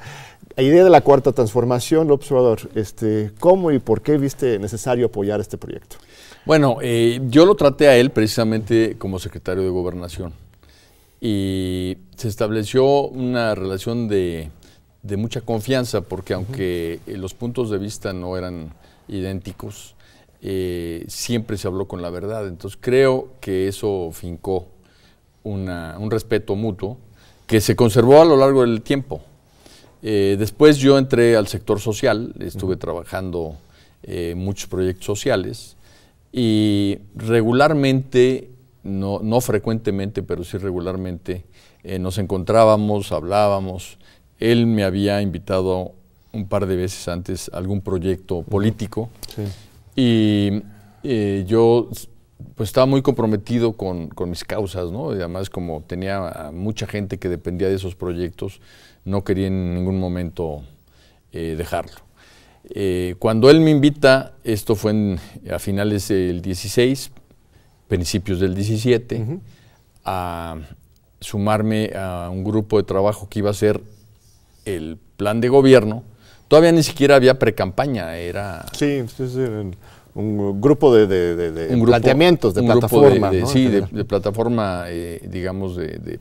[0.62, 2.68] idea de la cuarta transformación, el observador.
[2.74, 5.96] Este, ¿Cómo y por qué viste necesario apoyar este proyecto?
[6.44, 10.32] Bueno, eh, yo lo traté a él precisamente como secretario de Gobernación
[11.20, 14.50] y se estableció una relación de,
[15.16, 18.74] mucha confianza porque aunque los puntos de vista no eran
[19.08, 19.94] idénticos,
[20.40, 22.46] eh, siempre se habló con la verdad.
[22.46, 24.68] Entonces creo que eso fincó
[25.44, 26.98] un respeto mutuo
[27.46, 29.22] que se conservó a lo largo del tiempo.
[30.02, 33.56] Eh, después yo entré al sector social, estuve trabajando
[34.02, 35.76] eh, muchos proyectos sociales
[36.32, 38.50] y regularmente
[38.84, 41.44] no, no frecuentemente, pero sí regularmente,
[41.82, 43.98] eh, nos encontrábamos, hablábamos.
[44.38, 45.92] Él me había invitado
[46.32, 49.08] un par de veces antes a algún proyecto político
[49.96, 50.62] y
[51.02, 51.88] eh, yo
[52.54, 55.12] pues estaba muy comprometido con, mis causas, ¿no?
[55.12, 58.60] Y además como tenía mucha gente que dependía de esos proyectos,
[59.04, 60.62] no quería en ningún momento
[61.32, 61.96] eh, dejarlo.
[63.18, 65.16] cuando él me invita, esto fue
[65.50, 67.10] a finales del 16,
[67.88, 69.40] principios del 17,
[70.04, 70.56] a
[71.20, 73.80] sumarme a un grupo de trabajo que iba a ser
[74.64, 76.04] el plan de gobierno.
[76.48, 78.66] Todavía ni siquiera había pre-campaña, era...
[78.72, 79.40] Sí, sí, sí,
[80.14, 83.30] un grupo de, planteamientos, de plataforma.
[83.46, 86.18] Sí, de, plataforma, eh, digamos, de,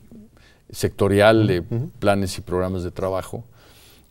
[0.69, 1.61] sectorial, de
[1.99, 3.43] planes y programas de trabajo.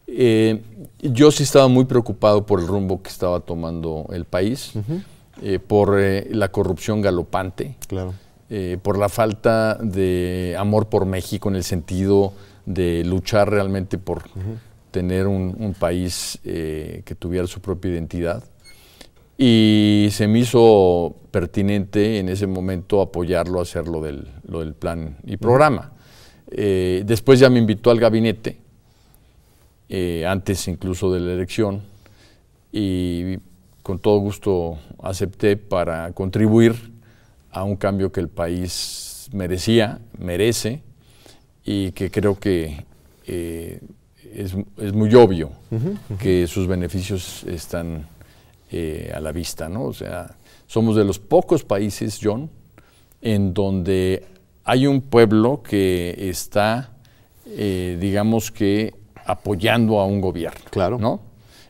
[0.07, 0.63] Eh,
[1.01, 4.73] yo sí estaba muy preocupado por el rumbo que estaba tomando el país.
[5.43, 8.15] Eh, por eh, la corrupción galopante, claro.
[8.83, 12.33] Por la falta de amor por México en el sentido
[12.65, 14.23] de luchar realmente por
[14.93, 18.45] tener un, país que tuviera su propia identidad.
[19.37, 24.75] Y se me hizo pertinente en ese momento apoyarlo a hacer lo del, lo del
[24.75, 25.96] plan y programa.
[26.49, 28.57] Después ya me invitó al gabinete,
[30.27, 31.83] antes incluso de la elección,
[32.73, 33.39] y
[33.83, 36.75] con todo gusto acepté para contribuir
[37.51, 40.83] a un cambio que el país merecía, merece,
[41.65, 42.85] y que creo que
[43.27, 43.81] eh,
[44.35, 44.55] es,
[44.95, 45.51] muy obvio
[46.19, 48.07] que sus beneficios están
[48.71, 49.85] eh, a la vista, ¿no?
[49.85, 52.51] O sea, somos de los pocos países, John,
[53.21, 54.25] en donde
[54.67, 56.91] hay un pueblo que está,
[57.47, 60.61] eh, digamos que, apoyando a un gobierno.
[60.71, 60.99] Claro.
[60.99, 61.21] ¿no?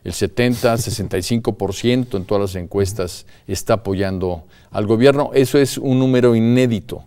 [0.02, 5.30] El 70, 65% en todas las encuestas está apoyando al gobierno.
[5.35, 7.04] Eso es un número inédito.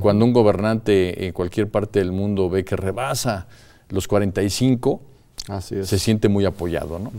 [0.00, 3.46] Cuando un gobernante en cualquier parte del mundo ve que rebasa
[3.90, 5.00] los 45,
[5.48, 5.88] Así es.
[5.88, 7.12] se siente muy apoyado, ¿no?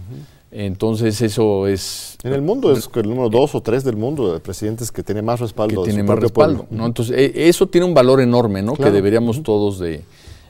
[0.49, 4.39] Entonces eso es En el mundo es el número dos o tres del mundo de
[4.39, 5.83] presidentes que tiene más respaldo.
[5.83, 6.77] que tiene más respaldo, pueblo.
[6.77, 6.85] ¿no?
[6.85, 8.73] Entonces e- eso tiene un valor enorme, ¿no?
[8.73, 8.91] Claro.
[8.91, 10.03] Que deberíamos todos de,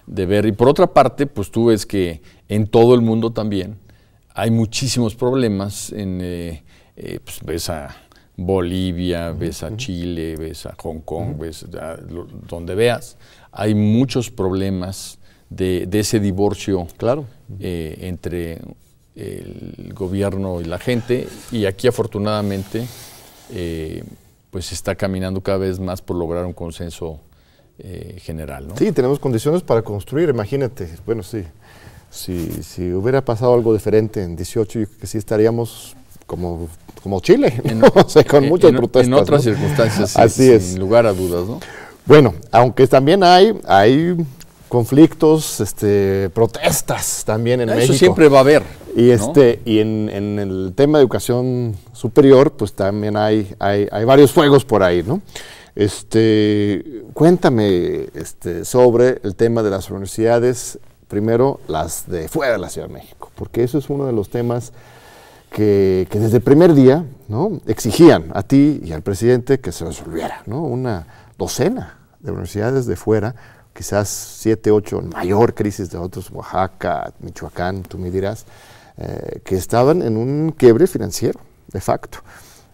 [0.05, 0.45] de ver.
[0.45, 3.75] Y por otra parte, pues tú ves que en todo el mundo también
[4.35, 5.91] hay muchísimos problemas.
[5.91, 6.63] En, eh,
[6.95, 7.95] eh, pues ves a
[8.35, 13.17] Bolivia, ves a Chile, ves a Hong Kong, ves a lo- donde veas,
[13.51, 15.17] hay muchos problemas
[15.49, 17.25] de, de ese divorcio Claro.
[17.59, 18.59] eh, entre
[19.17, 22.85] el gobierno y la gente y aquí afortunadamente
[23.51, 24.03] eh,
[24.51, 27.19] pues está caminando cada vez más por lograr un consenso
[27.79, 28.67] eh, general.
[28.67, 28.77] ¿no?
[28.77, 30.87] Sí, tenemos condiciones para construir, imagínate.
[31.05, 31.43] Bueno, sí.
[32.09, 36.69] Si, si hubiera pasado algo diferente en 18, yo creo que sí estaríamos como,
[37.03, 37.87] como Chile, ¿no?
[37.95, 39.07] O sea, con En- muchas en, protestas.
[39.07, 39.53] En otras ¿no?
[39.53, 40.77] circunstancias, sí, Así sin es.
[40.79, 41.45] lugar a dudas.
[41.47, 41.59] ¿no?
[42.05, 44.15] Bueno, aunque también hay, hay
[44.67, 47.97] conflictos, este, protestas también en Eso México.
[47.97, 48.63] siempre va a haber.
[48.95, 49.13] Y, ¿no?
[49.13, 54.31] este, y en, en el tema de educación superior, pues también hay, hay, hay varios
[54.31, 55.21] fuegos por ahí, ¿no?
[55.75, 62.69] Este, cuéntame este, sobre el tema de las universidades, primero las de fuera de la
[62.69, 64.73] Ciudad de México, porque eso es uno de los temas
[65.51, 67.61] que, que desde el primer día ¿no?
[67.67, 70.63] exigían a ti y al presidente que se resolviera, ¿no?
[70.63, 71.05] Una
[71.37, 73.35] docena de universidades de fuera,
[73.77, 78.45] quizás siete, ocho, mayor crisis de otros, Oaxaca, Michoacán, tú me dirás,
[78.97, 81.39] eh, que estaban en un quiebre financiero,
[81.71, 82.17] de facto.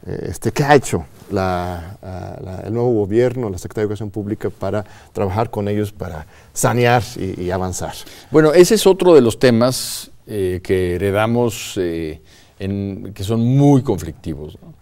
[0.07, 4.11] Eh, Este, ¿Qué ha hecho la, ah, la- el nuevo gobierno, la Secretaría de Educación
[4.11, 7.93] Pública, para trabajar con ellos, para sanear y, y avanzar?
[8.31, 12.21] Bueno, ese es otro de los temas eh, que heredamos, eh,
[12.59, 14.57] en- que son muy conflictivos.
[14.61, 14.73] ¿no?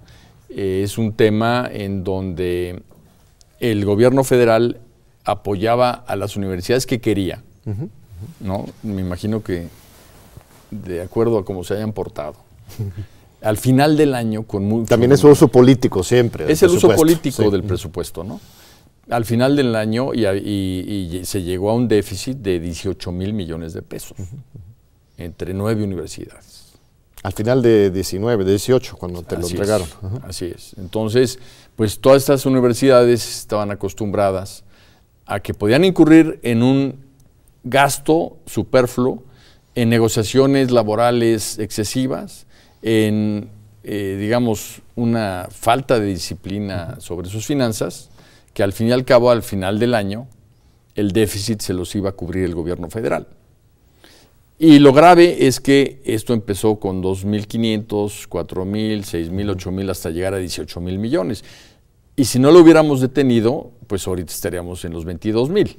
[0.50, 2.84] Eh, es un tema en donde
[3.60, 4.80] el gobierno federal
[5.24, 7.42] apoyaba a las universidades que quería,
[8.40, 8.66] ¿no?
[8.84, 9.68] Me imagino que
[10.72, 12.36] de acuerdo a cómo se hayan portado.
[13.42, 14.86] Al final del año, con.
[14.86, 16.52] También es uso político siempre.
[16.52, 17.50] Es el uso político sí.
[17.50, 18.40] del presupuesto, ¿no?
[19.10, 23.12] Al final del año y, a- y- y se llegó a un déficit de 18
[23.12, 24.16] mil millones de pesos
[25.18, 26.62] entre nueve universidades.
[27.24, 29.88] Al final de 19, de 18, cuando te lo Así entregaron.
[30.24, 30.74] Así es.
[30.78, 31.38] Entonces,
[31.76, 34.64] pues todas estas universidades estaban acostumbradas
[35.32, 37.00] a que podían incurrir en un
[37.64, 39.24] gasto superfluo,
[39.76, 42.46] en negociaciones laborales excesivas,
[42.82, 43.48] en,
[43.86, 48.10] eh, digamos, una falta de disciplina sobre sus finanzas,
[48.54, 50.28] que al fin y al cabo, al final del año,
[50.96, 53.26] el déficit se los iba a cubrir el gobierno federal.
[54.60, 60.42] Y lo grave es que esto empezó con 2.500, 4.000, 6.000, 8.000 hasta llegar a
[60.42, 61.46] 18.000 millones.
[62.18, 65.76] Y si no lo hubiéramos detenido, pues ahorita estaríamos en los 22.000.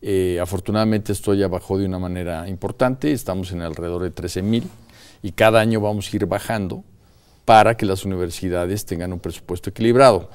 [0.00, 4.62] Eh, afortunadamente esto ya bajó de una manera importante, estamos en alrededor de 13.000
[5.22, 6.82] y cada año vamos a ir bajando
[7.44, 10.30] para que las universidades tengan un presupuesto equilibrado.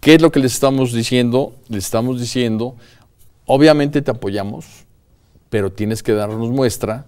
[0.00, 1.54] ¿Qué es lo que les estamos diciendo?
[1.68, 2.74] Les estamos diciendo,
[3.46, 4.66] obviamente te apoyamos,
[5.50, 7.06] pero tienes que darnos muestra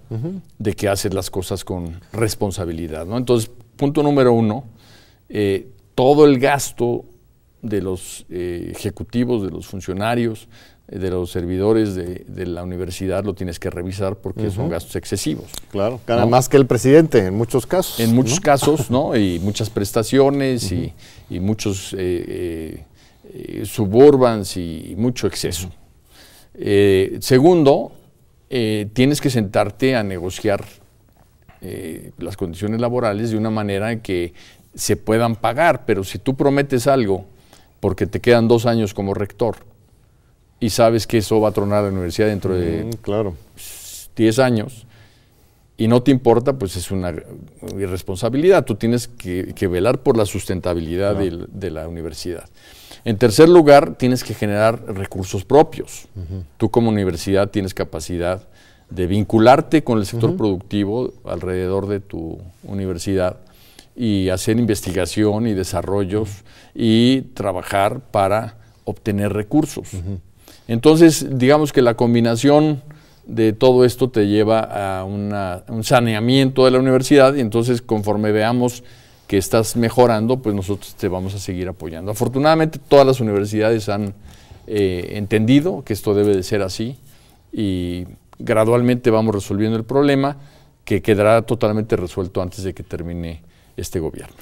[0.57, 3.07] de que haces las cosas con responsabilidad.
[3.07, 3.19] ¿no?
[3.19, 4.67] Entonces, punto número uno,
[5.29, 7.07] eh, todo el gasto
[7.63, 10.49] de los eh, ejecutivos, de los funcionarios,
[10.89, 14.97] eh, de los servidores de, de la universidad lo tienes que revisar porque son gastos
[14.97, 15.51] excesivos.
[15.71, 16.29] Claro, gana ¿no?
[16.29, 18.01] más que el presidente en muchos casos.
[18.01, 18.43] En muchos ¿no?
[18.43, 19.17] casos, ¿no?
[19.17, 20.93] Y muchas prestaciones y,
[21.29, 21.95] y muchos
[23.33, 25.71] eh, eh, suburbans y mucho exceso.
[26.55, 27.93] Eh, segundo,
[28.49, 30.65] tienes que sentarte a negociar
[32.19, 34.33] las condiciones laborales de una manera en que
[34.75, 37.27] se puedan pagar, pero si tú prometes algo
[37.81, 39.57] porque te quedan dos años como rector
[40.61, 43.35] y sabes que eso va a tronar la universidad dentro de Mm, claro.
[44.15, 44.87] 10 años
[45.79, 47.15] y no te importa, pues es una
[47.79, 48.67] irresponsabilidad.
[48.67, 52.45] Tú tienes que, que velar por la sustentabilidad de la universidad.
[53.07, 56.07] En tercer lugar, tienes que generar recursos propios.
[56.59, 58.47] Tú como universidad tienes capacidad
[58.91, 63.39] de vincularte con el sector productivo alrededor de tu universidad
[64.01, 66.31] y hacer investigación y desarrollos
[66.75, 69.91] y trabajar para obtener recursos.
[70.69, 72.83] Entonces, digamos que la combinación
[73.27, 78.33] de todo esto te lleva a una- un saneamiento de la universidad y entonces conforme
[78.33, 78.83] veamos
[79.27, 82.11] que estás mejorando, pues nosotros te vamos a seguir apoyando.
[82.11, 84.15] Afortunadamente todas las universidades han
[84.67, 86.97] eh, entendido que esto debe de ser así
[87.53, 88.07] y
[88.39, 90.37] gradualmente vamos resolviendo el problema
[90.85, 93.43] que quedará totalmente resuelto antes de que termine
[93.77, 94.35] este gobierno.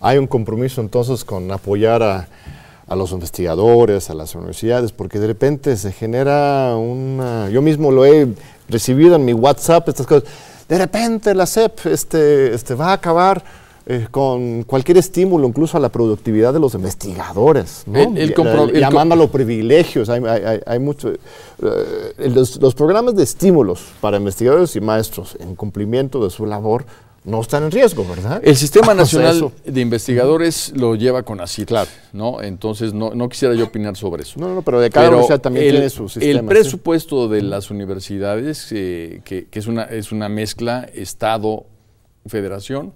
[0.00, 2.28] Hay un compromiso entonces con apoyar a,
[2.86, 7.48] a los investigadores, a las universidades, porque de repente se genera una...
[7.50, 8.28] Yo mismo lo he
[8.68, 10.24] recibido en mi WhatsApp, estas cosas.
[10.68, 13.42] De repente la CEP este, este, va a acabar
[13.86, 17.98] eh, con cualquier estímulo, incluso a la productividad de los investigadores, ¿no?
[18.18, 20.08] El- el llamándolo privilegios.
[20.08, 21.18] Hay, hay- hay- hay mucho, eh,
[22.28, 26.84] los, los programas de estímulos para investigadores y maestros en cumplimiento de su labor
[27.24, 28.40] no están en riesgo, ¿verdad?
[28.44, 31.90] El Sistema O sea, Nacional de Investigadores lo lleva con así, Claro.
[32.12, 32.42] ¿no?
[32.42, 34.40] Entonces no, no quisiera yo opinar sobre eso.
[34.40, 36.30] No, no, pero de cada Pero universidad también el, tiene su sistema.
[36.30, 36.46] El ¿sí?
[36.46, 42.92] presupuesto de las universidades, eh, que, que es, una, es una mezcla Estado-Federación,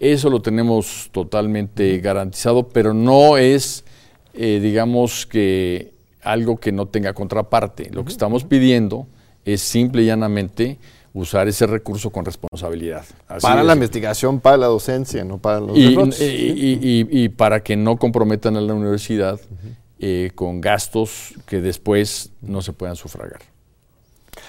[0.00, 3.84] eso lo tenemos totalmente garantizado, pero no es,
[4.34, 7.90] eh, digamos, que algo que no tenga contraparte.
[7.90, 9.06] Lo que estamos pidiendo
[9.44, 10.78] es simple y llanamente
[11.14, 13.04] usar ese recurso con responsabilidad.
[13.28, 16.20] Así para de la investigación, para la docencia, no para los Y, derroches.
[16.20, 19.40] y- y- y- y para que no comprometan a la universidad
[20.00, 23.40] eh, con gastos que después no se puedan sufragar.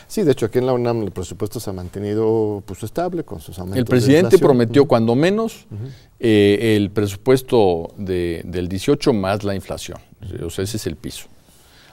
[0.08, 3.40] Sí, de hecho, aquí en la UNAM el presupuesto se ha mantenido pues, estable con
[3.40, 3.78] sus aumentos.
[3.78, 4.42] El de presidente inflación.
[4.42, 5.68] prometió cuando menos
[6.20, 10.00] eh, el presupuesto de- del 18 más la inflación.
[10.44, 11.28] O sea, ese es el piso.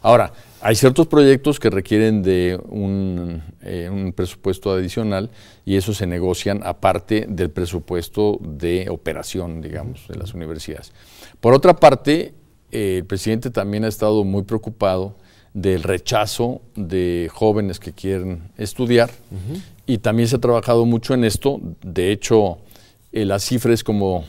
[0.00, 5.28] Ahora, hay ciertos proyectos que requieren de un, eh, un presupuesto adicional
[5.64, 10.92] y eso se negocian aparte del presupuesto de operación, digamos, de las universidades.
[11.40, 12.34] Por otra parte,
[12.70, 15.16] eh, el presidente también ha estado muy preocupado
[15.52, 19.10] del rechazo de jóvenes que quieren estudiar
[19.84, 21.60] y también se ha trabajado mucho en esto.
[21.82, 22.58] De hecho,
[23.10, 24.24] eh, la cifra es como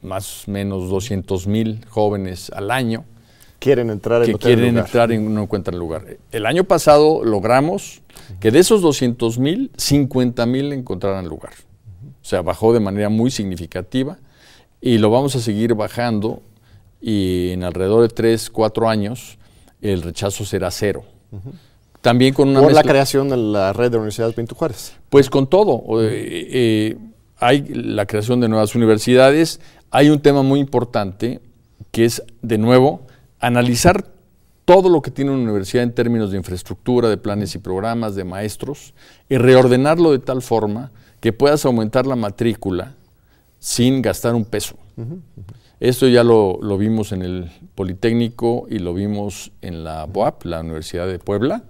[0.00, 3.04] más o menos 200 mil jóvenes al año
[3.62, 4.86] Quieren entrar en que no tener quieren lugar.
[4.86, 6.18] entrar y no encuentran lugar.
[6.32, 8.02] El año pasado logramos
[8.40, 11.52] que de esos 200 mil, 50 mil encontraran lugar.
[12.20, 14.18] O sea, bajó de manera muy significativa
[14.80, 16.42] y lo vamos a seguir bajando
[17.00, 19.38] y en alrededor de 3, 4 años
[19.80, 21.04] el rechazo será cero.
[22.00, 24.94] También con una Por la creación de la red de universidades Benito Juárez.
[25.08, 26.02] pues con todo.
[26.02, 26.96] Eh, eh,
[27.38, 29.60] hay la creación de nuevas universidades.
[29.90, 31.40] Hay un tema muy importante
[31.90, 33.06] que es, de nuevo,
[33.42, 34.06] analizar
[34.64, 38.24] todo lo que tiene una universidad en términos de infraestructura, de planes y programas, de
[38.24, 38.94] maestros,
[39.28, 42.94] y reordenarlo de tal forma que puedas aumentar la matrícula
[43.58, 44.76] sin gastar un peso.
[45.80, 50.60] Esto ya lo, lo vimos en el Politécnico y lo vimos en la BOAP, la
[50.60, 51.64] Universidad de Puebla,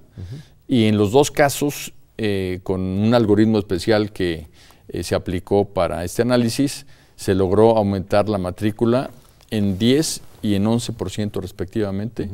[0.68, 4.49] y en los dos casos, eh, con un algoritmo especial que
[4.89, 9.11] eh, se aplicó para este análisis, se logró aumentar la matrícula
[9.51, 12.28] en 10 y en 11% respectivamente,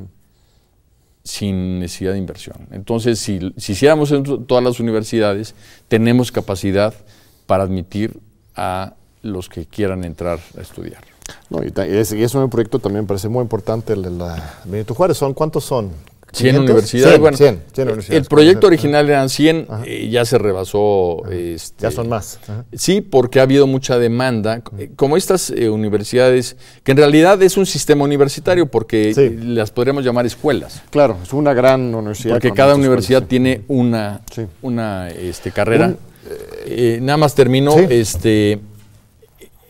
[1.24, 2.56] sin necesidad de inversión.
[2.70, 5.54] Entonces, si, si hiciéramos en to- todas las universidades,
[5.88, 6.94] tenemos capacidad
[7.46, 8.18] para admitir
[8.56, 11.02] a los que quieran entrar a estudiar.
[11.50, 14.54] No, y, es, y es un proyecto también me parece muy importante el de la
[14.64, 15.18] Benito Juárez.
[15.18, 15.90] ¿Son, ¿Cuántos son?
[16.32, 16.64] 100 ¿500?
[16.64, 17.08] universidades.
[17.14, 18.22] 100, bueno, 100, 100 universidades.
[18.22, 21.22] El proyecto original eran 100, eh, ya se rebasó.
[21.30, 22.38] este, Ya son más.
[22.42, 22.64] Ajá.
[22.74, 24.62] Sí, porque ha habido mucha demanda.
[24.78, 29.36] Eh, Como estas eh, universidades, que en realidad es un sistema universitario, porque Sí.
[29.42, 30.82] las podríamos llamar escuelas.
[30.90, 32.34] Claro, es una gran universidad.
[32.34, 34.42] Porque cada universidad escuelas, tiene una, Sí.
[34.62, 35.86] una este, carrera.
[35.88, 36.08] Un,
[36.66, 37.74] Eh, nada más termino.
[37.88, 38.58] Este,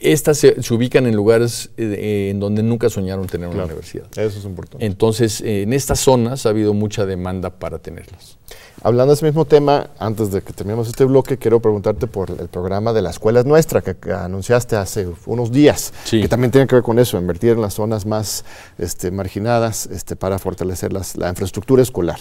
[0.00, 4.06] estas se, se ubican en lugares eh, eh, en donde nunca soñaron tener una universidad.
[4.16, 4.84] Eso es importante.
[4.86, 8.38] Entonces, eh, en estas zonas ha habido mucha demanda para tenerlas.
[8.82, 12.48] Hablando de ese mismo tema, antes de que terminemos este bloque, quiero preguntarte por el
[12.48, 16.20] programa de la escuela es nuestra que, que anunciaste hace unos días, Sí.
[16.22, 18.44] que también tiene que ver con eso, invertir en las zonas más
[18.78, 22.18] este, marginadas este, para fortalecer las- la infraestructura escolar.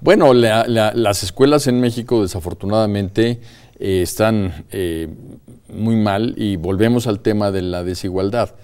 [0.00, 3.40] Bueno, la- la- las escuelas en México desafortunadamente
[3.78, 5.08] eh, están eh,
[5.72, 8.54] muy mal y volvemos al tema de la desigualdad.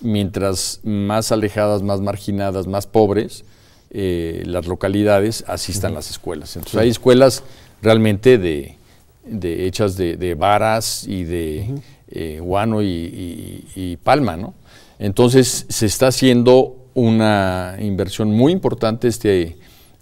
[0.00, 3.44] Mientras más alejadas, más marginadas, más pobres
[3.90, 6.54] eh, las localidades, así están las escuelas.
[6.56, 7.42] Entonces hay escuelas
[7.82, 8.76] realmente de,
[9.24, 14.54] de- hechas de, de varas y de eh, guano y, y- y palma, ¿no?
[15.00, 19.56] Entonces se está haciendo una inversión muy importante este,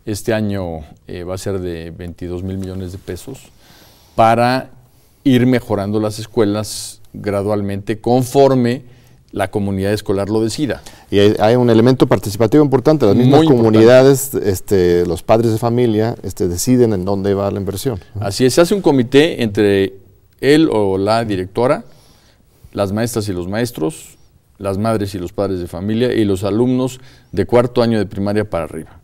[0.04, 3.38] este año eh, va a ser de 22 mil millones de pesos
[4.16, 4.70] para
[5.22, 8.82] ir mejorando las escuelas gradualmente conforme
[9.32, 10.82] la comunidad escolar lo decida.
[11.10, 15.58] Y hay, hay un elemento participativo importante, las mismas Muy comunidades, este, los padres de
[15.58, 18.00] familia este, deciden en dónde va la inversión.
[18.18, 19.94] Así es, se hace un comité entre
[20.40, 21.84] él o la directora,
[22.72, 24.16] las maestras y los maestros,
[24.58, 27.00] las madres y los padres de familia y los alumnos
[27.32, 29.00] de cuarto año de primaria para arriba.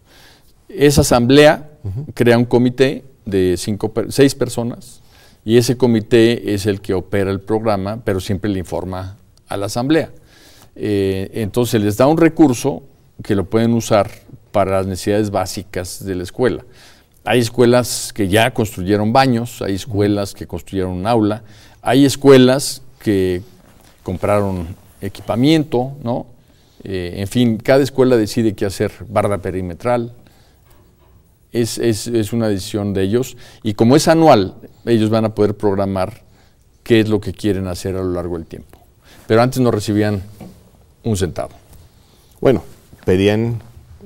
[0.69, 1.73] Esa asamblea
[2.15, 5.02] crea un comité de cinco, seis personas
[5.45, 9.17] y ese comité es el que opera el programa, pero siempre le informa
[9.49, 10.11] a la asamblea.
[10.77, 12.83] Eh, entonces les da un recurso
[13.23, 14.11] que lo pueden usar
[14.53, 16.65] para las necesidades básicas de la escuela.
[17.25, 21.43] Hay escuelas que ya construyeron baños, hay escuelas que construyeron un aula,
[21.81, 23.43] hay escuelas que
[24.03, 24.67] compraron
[25.01, 26.27] equipamiento, ¿no?
[26.85, 30.13] Eh, en fin, cada escuela decide qué hacer, barra perimetral.
[31.53, 34.55] Es, es, una decisión de ellos y como es anual,
[34.87, 36.23] ellos van a poder programar
[36.83, 38.79] qué es lo que quieren hacer a lo largo del tiempo.
[39.27, 40.23] Pero antes no recibían
[41.05, 41.51] un centavo.
[42.41, 42.63] Bueno,
[43.05, 43.61] pedían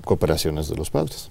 [0.05, 1.31] cooperaciones de los padres.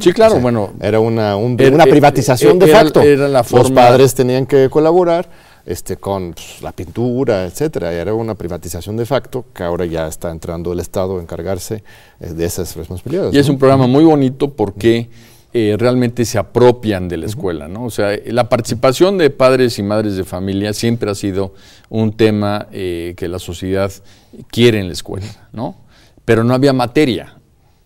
[0.00, 0.72] Sí, claro, bueno.
[0.80, 3.02] Era una, una privatización de facto.
[3.04, 5.28] Los padres tenían que colaborar
[5.66, 7.92] este, con pues, la pintura, etcétera.
[7.92, 11.82] Era una privatización de facto que ahora ya está entrando el Estado a encargarse
[12.20, 13.34] eh, de esas responsabilidades.
[13.34, 15.08] Y es un programa muy bonito porque
[15.52, 17.84] eh, realmente se apropian de la escuela, ¿no?
[17.84, 21.54] O sea, la participación de padres y madres de familia siempre ha sido
[21.88, 23.90] un tema eh, que la sociedad
[24.48, 25.76] quiere en la escuela, ¿no?
[26.24, 27.36] Pero no había materia.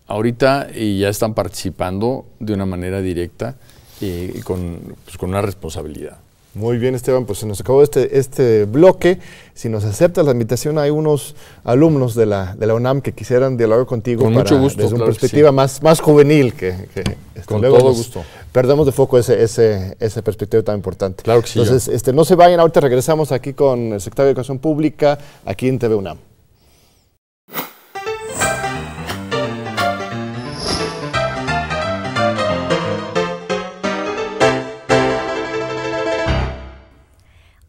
[0.07, 3.55] Ahorita ya están participando de una manera directa
[3.99, 6.19] y con, pues, con una responsabilidad.
[6.55, 9.19] Muy bien, Esteban, pues se nos acabó este, este bloque.
[9.53, 11.35] Si nos aceptas la invitación, hay unos
[11.65, 15.03] alumnos de la, de la UNAM que quisieran dialogar contigo Con mucho gusto, desde una
[15.03, 17.03] perspectiva más, más juvenil que, este,
[17.45, 18.23] Con todo gusto.
[18.53, 21.23] Perdemos de foco ese, ese, esa perspectiva tan importante.
[21.23, 21.59] Claro que sí.
[21.59, 25.67] Entonces, este, no se vayan, ahorita regresamos aquí con el secretario de Educación Pública, aquí
[25.67, 26.17] en TV UNAM.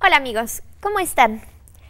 [0.07, 1.43] Hola amigos, ¿cómo están?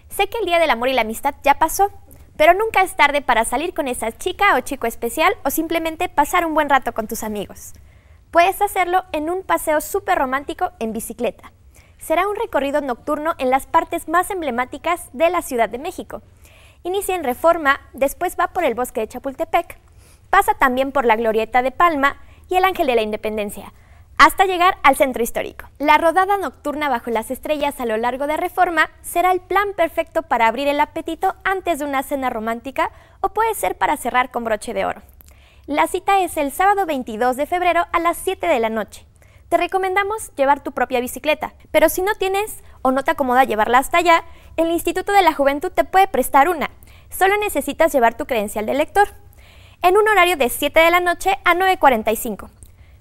[0.08, 1.92] Sé que el Día del Amor y la Amistad ya pasó,
[2.38, 6.46] pero nunca es tarde para salir con esa chica o chico especial o simplemente pasar
[6.46, 7.74] un buen rato con tus amigos.
[8.30, 11.52] Puedes hacerlo en un paseo súper romántico en bicicleta.
[11.98, 16.22] Será un recorrido nocturno en las partes más emblemáticas de la Ciudad de México.
[16.84, 19.78] Inicia en Reforma, después va por el bosque de Chapultepec,
[20.30, 22.16] pasa también por la Glorieta de Palma
[22.48, 23.74] y el Ángel de la Independencia,
[24.18, 25.66] hasta llegar al centro histórico.
[25.78, 30.22] La rodada nocturna bajo las estrellas a lo largo de Reforma será el plan perfecto
[30.22, 32.90] para abrir el apetito antes de una cena romántica
[33.20, 35.02] o puede ser para cerrar con broche de oro.
[35.66, 39.04] La cita es el sábado 22 de febrero a las 7 de la noche.
[39.48, 43.78] Te recomendamos llevar tu propia bicicleta, pero si no tienes o no te acomoda llevarla
[43.78, 44.24] hasta allá,
[44.56, 46.70] el Instituto de la Juventud te puede prestar una.
[47.10, 49.08] Solo necesitas llevar tu credencial de lector.
[49.82, 52.48] En un horario de 7 de la noche a 9.45.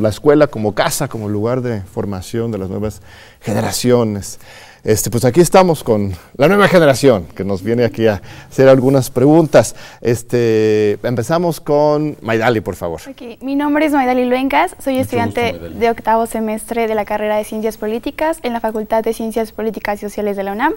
[0.00, 3.00] la escuela, como casa, como lugar de formación de las nuevas
[3.40, 4.40] generaciones.
[4.82, 8.20] Este, pues aquí estamos con la nueva generación que nos viene aquí a
[8.50, 9.76] hacer algunas preguntas.
[10.00, 13.00] Este, empezamos con Maidali, por favor.
[13.40, 17.76] Mi nombre es Maidali Luencas, soy estudiante de octavo semestre de la carrera de Ciencias
[17.76, 20.74] Políticas en la Facultad de Ciencias Políticas y Sociales de la UNAM.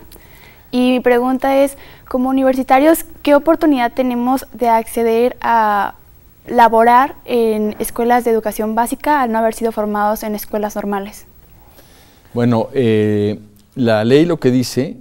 [0.75, 5.95] Y mi pregunta es, como universitarios, ¿qué oportunidad tenemos de acceder a
[6.47, 11.27] laborar en escuelas de educación básica al no haber sido formados en escuelas normales?
[12.33, 13.39] Bueno, eh,
[13.75, 14.97] la ley lo que dice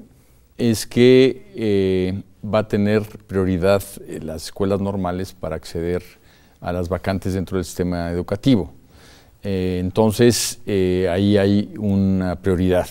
[0.58, 6.04] es que eh, va a tener prioridad eh, las escuelas normales para acceder
[6.60, 8.72] a las vacantes dentro del sistema educativo.
[9.42, 12.86] entonces, ahí hay una prioridad.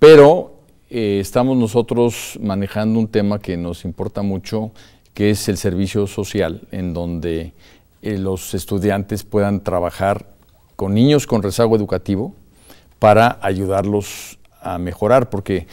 [0.00, 0.57] Pero
[0.90, 4.70] eh, estamos nosotros manejando un tema que nos importa mucho,
[5.12, 7.52] que es el servicio social, en donde
[8.00, 10.26] eh, los estudiantes puedan trabajar
[10.76, 12.34] con niños con rezago educativo
[12.98, 15.66] para ayudarlos a mejorar, porque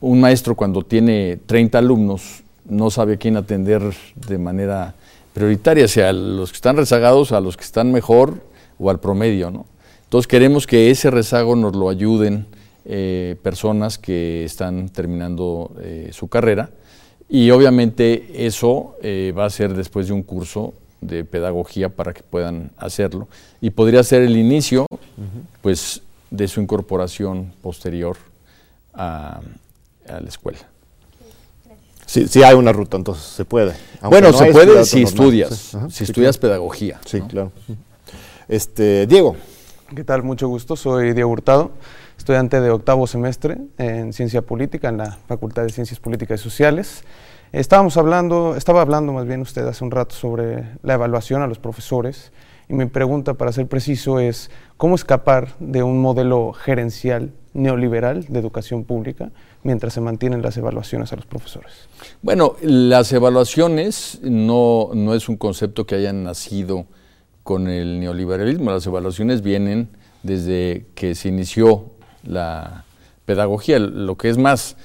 [0.00, 3.82] un maestro cuando tiene 30 alumnos no sabe a quién atender
[4.14, 4.94] de manera
[5.32, 8.42] prioritaria, sea a los que están rezagados, a los que están mejor
[8.78, 9.50] o al promedio.
[9.50, 9.64] ¿no?
[10.04, 12.46] Entonces queremos que ese rezago nos lo ayuden
[12.90, 16.70] eh, personas que están terminando eh, su carrera
[17.28, 20.72] Y obviamente eso eh, va a ser después de un curso
[21.02, 23.28] de pedagogía para que puedan hacerlo.
[23.60, 24.86] Y podría ser el inicio,
[25.60, 28.16] pues, de su incorporación posterior
[28.94, 29.42] a,
[30.06, 30.60] la escuela.
[32.06, 33.74] Sí, sí, hay una ruta, entonces se puede.
[34.00, 36.98] Bueno, se puede si estudias, si estudias pedagogía.
[37.04, 37.52] Sí, claro.
[38.48, 39.36] Este, Diego.
[39.94, 40.22] ¿Qué tal?
[40.22, 40.74] Mucho gusto.
[40.74, 41.70] Soy Diego Hurtado,
[42.18, 47.04] estudiante de octavo semestre en Ciencia Política en la Facultad de Ciencias Políticas y Sociales.
[47.52, 51.58] Estábamos hablando, estaba hablando más bien usted hace un rato sobre la evaluación a los
[51.58, 52.32] profesores
[52.68, 58.38] y mi pregunta, para ser preciso, es cómo escapar de un modelo gerencial neoliberal de
[58.38, 59.30] educación pública
[59.62, 61.88] mientras se mantienen las evaluaciones a los profesores.
[62.20, 66.84] Bueno, las evaluaciones no, no es un concepto que hayan nacido
[67.42, 69.88] con el neoliberalismo, las evaluaciones vienen
[70.22, 71.92] desde que se inició
[72.22, 72.84] la
[73.24, 74.76] pedagogía, lo que es más,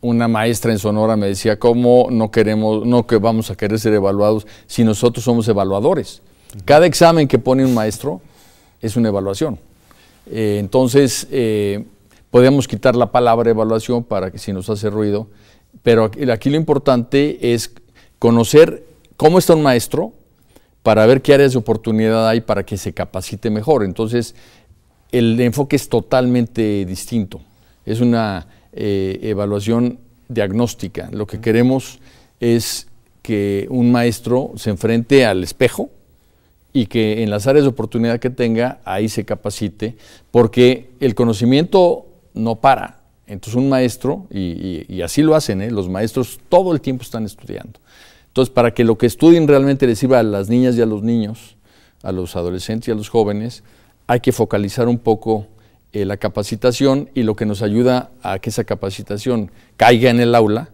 [0.00, 3.92] una maestra en Sonora me decía, ¿cómo no queremos, no que vamos a querer ser
[3.92, 6.22] evaluados si nosotros somos evaluadores?
[6.64, 8.20] Cada examen que pone un maestro
[8.80, 9.58] es una evaluación.
[10.26, 11.84] Eh, entonces, eh,
[12.30, 15.26] podemos quitar la palabra evaluación para que si nos hace ruido,
[15.82, 17.72] pero aquí, lo importante es
[18.18, 18.84] conocer
[19.16, 20.12] cómo está un maestro
[20.82, 23.84] para ver qué áreas de oportunidad hay para que se capacite mejor.
[23.84, 24.34] Entonces,
[25.12, 27.40] el enfoque es totalmente distinto.
[27.84, 29.98] Es una eh, evaluación
[30.28, 31.08] diagnóstica.
[31.12, 31.98] Lo que queremos
[32.38, 32.88] es
[33.22, 35.90] que un maestro se enfrente al espejo
[36.72, 39.96] y que en las áreas de oportunidad que tenga, ahí se capacite,
[40.30, 43.00] porque el conocimiento no para.
[43.26, 45.70] Entonces un maestro, y, así lo hacen, ¿eh?
[45.70, 47.80] los maestros todo el tiempo están estudiando.
[48.28, 51.02] Entonces, para que lo que estudien realmente les sirva a las niñas y a los
[51.02, 51.56] niños,
[52.02, 53.64] a los adolescentes y a los jóvenes,
[54.10, 55.46] hay que focalizar un poco
[55.92, 60.34] eh, la capacitación y lo que nos ayuda a que esa capacitación caiga en el
[60.34, 60.70] aula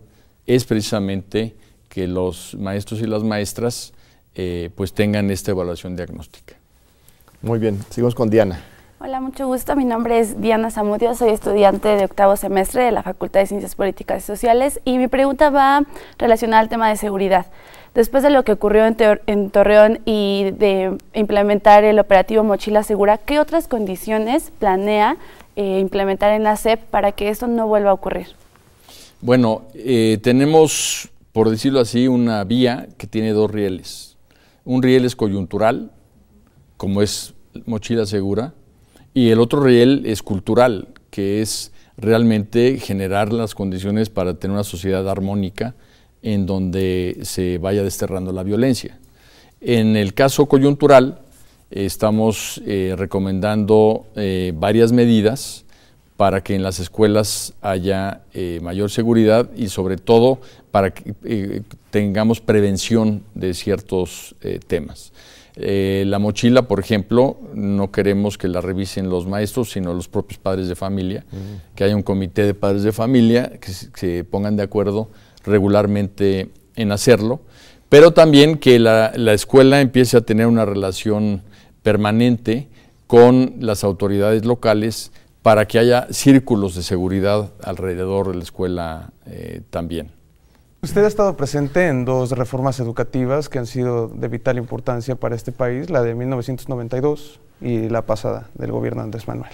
[0.47, 1.55] es precisamente
[1.91, 3.93] que los maestros y las maestras
[4.37, 6.55] eh, pues tengan esta evaluación diagnóstica.
[7.43, 8.65] Muy bien, seguimos con Diana.
[9.01, 9.77] Hola, mucho gusto.
[9.77, 13.75] Mi nombre es Diana Zamudio, soy estudiante de octavo semestre de la Facultad de Ciencias
[13.75, 15.83] Políticas y Sociales y mi pregunta va
[16.17, 17.45] relacionada al tema de seguridad.
[17.97, 23.41] Después de lo que ocurrió en, Torreón y de implementar el operativo Mochila Segura, ¿qué
[23.41, 25.17] otras condiciones planea
[25.57, 28.27] eh, implementar en la SEP para que esto no vuelva a ocurrir?
[29.23, 34.19] Bueno, eh, tenemos, por decirlo así, una vía que tiene dos rieles.
[34.67, 35.91] Un riel es coyuntural,
[36.77, 37.33] como es
[37.65, 38.53] Mochila Segura,
[39.15, 44.65] y el otro riel es cultural, que es realmente generar las condiciones para tener una
[44.65, 45.75] sociedad armónica
[46.27, 48.99] en donde se vaya desterrando la violencia.
[49.61, 51.21] En el caso coyuntural,
[51.71, 55.65] estamos eh, recomendando eh, varias medidas
[56.17, 60.41] para que en las escuelas haya eh, mayor seguridad y sobre todo
[60.73, 64.35] para que tengamos prevención de ciertos
[64.67, 65.13] temas.
[65.57, 70.69] la mochila, por ejemplo, no queremos que la revisen los maestros, sino los propios padres
[70.69, 71.25] de familia,
[71.75, 75.09] que haya un comité de padres de familia que se pongan de acuerdo
[75.47, 77.41] regularmente en hacerlo,
[77.89, 81.43] pero también que la, escuela empiece a tener una relación
[81.83, 82.69] permanente
[83.07, 89.63] con las autoridades locales para que haya círculos de seguridad alrededor de la escuela eh,
[89.71, 90.11] también.
[90.83, 95.35] Usted ha estado presente en dos reformas educativas que han sido de vital importancia para
[95.35, 99.53] este país, la de 1992 y la pasada del gobierno Andrés Manuel.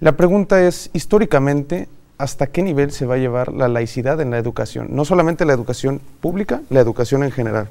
[0.00, 1.88] La pregunta es, históricamente,
[2.18, 5.52] hasta qué nivel se va a llevar la laicidad en la educación, no solamente la
[5.52, 7.68] educación pública, la educación en general.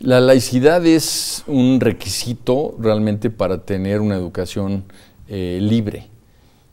[0.00, 4.84] La laicidad es un requisito realmente para tener una educación
[5.28, 6.06] eh, libre,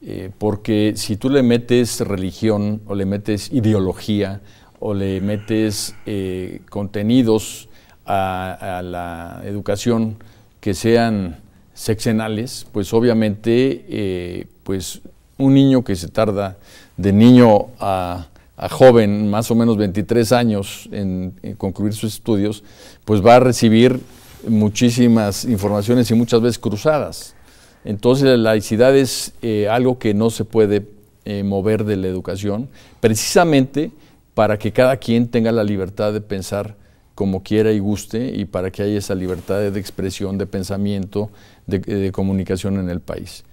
[0.04, 4.42] eh, porque si tú le metes religión o le metes ideología
[4.80, 7.68] o le metes eh, contenidos
[8.06, 10.18] a, a, la educación
[10.60, 11.38] que sean
[11.74, 15.02] sexenales, pues obviamente pues
[15.38, 16.58] un niño que se tarda
[16.98, 18.28] de niño a,
[18.72, 22.64] joven, más o menos 23 años en, concluir sus estudios,
[23.04, 24.00] pues va a recibir
[24.48, 27.36] muchísimas informaciones y muchas veces cruzadas.
[27.84, 30.88] Entonces la laicidad es eh, algo que no se puede
[31.26, 32.70] eh, mover de la educación,
[33.02, 33.92] precisamente
[34.34, 36.76] para que cada quien tenga la libertad de pensar
[37.14, 41.30] como quiera y guste y para que haya esa libertad de expresión, de pensamiento,
[41.68, 43.44] de comunicación en el país.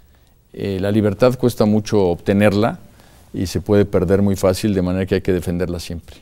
[0.52, 2.78] Eh, la libertad cuesta mucho obtenerla
[3.32, 6.16] y se puede perder muy fácil, de manera que hay que defenderla siempre.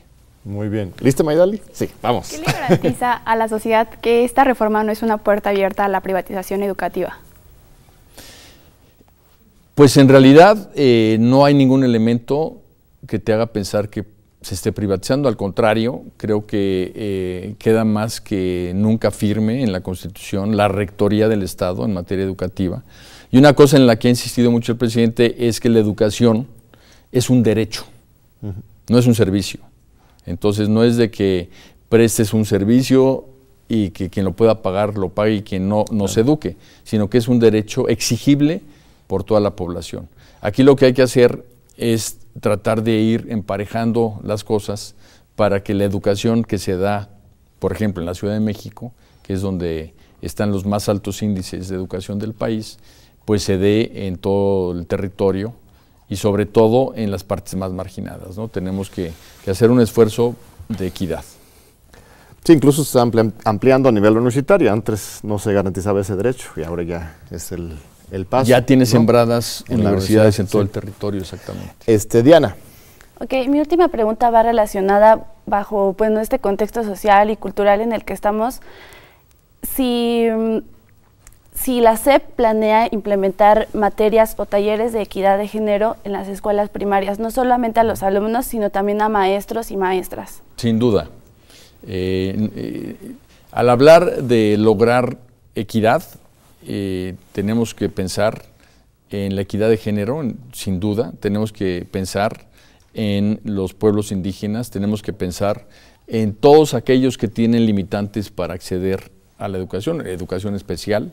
[0.45, 0.93] Muy bien.
[1.01, 1.61] ¿Listo, Maidali?
[1.73, 2.31] Sí, vamos.
[2.31, 5.89] ¿Qué le garantiza a la sociedad que esta reforma no es una puerta abierta a
[5.89, 7.19] la privatización educativa?
[9.75, 12.59] Pues en realidad eh, no hay ningún elemento
[13.07, 14.05] que te haga pensar que
[14.43, 19.83] se esté privatizando, al contrario, creo que eh, queda más que nunca firme en la
[19.83, 22.83] Constitución la rectoría del Estado en materia educativa.
[23.31, 26.49] Y una cosa en la que ha insistido mucho el presidente es que la educación
[27.13, 27.85] es un derecho,
[28.89, 29.61] no es un servicio.
[30.27, 31.49] Entonces no es de que
[31.89, 33.27] prestes un servicio
[33.69, 37.09] y que quien lo pueda pagar lo pague y quien no, no se eduque, sino
[37.09, 38.63] que es un derecho exigible
[39.07, 40.09] por toda la población.
[40.41, 41.45] Aquí lo que hay que hacer
[41.77, 44.95] es tratar de ir emparejando las cosas
[45.37, 47.11] para que la educación que se da,
[47.61, 51.69] por ejemplo, en la Ciudad de México, que es donde están los más altos índices
[51.69, 52.79] de educación del país,
[53.31, 55.53] pues se dé en todo el territorio
[56.09, 58.37] y sobre todo en las partes más marginadas.
[58.37, 58.49] ¿no?
[58.49, 59.13] Tenemos que,
[59.49, 60.35] hacer un esfuerzo
[60.69, 61.23] de equidad.
[62.43, 63.09] Sí, incluso se está
[63.45, 64.73] ampliando a nivel universitario.
[64.73, 67.79] Antes no se garantizaba ese derecho y ahora ya es el,
[68.11, 68.49] el paso.
[68.49, 71.73] Ya tiene sembradas universidades en todo el territorio, exactamente.
[71.87, 72.57] Este, Diana.
[73.21, 78.05] Ok, mi última pregunta va relacionada bajo pues, este contexto social y cultural en el
[78.05, 78.61] que estamos.
[79.63, 80.27] Si,
[81.55, 86.71] si la SEP planea implementar materias o talleres de equidad de género en las escuelas
[86.71, 90.43] primarias, no solamente a los alumnos, sino también a maestros y maestras.
[90.57, 91.09] Sin duda.
[91.87, 93.15] Eh, eh,
[93.53, 95.19] al hablar de lograr
[95.55, 96.03] equidad,
[96.67, 98.45] eh, tenemos que pensar
[99.11, 100.23] en la equidad de género,
[100.53, 102.47] sin duda, tenemos que pensar
[102.95, 105.67] en los pueblos indígenas, tenemos que pensar
[106.07, 111.13] en todos aquellos que tienen limitantes para acceder a la educación, educación especial.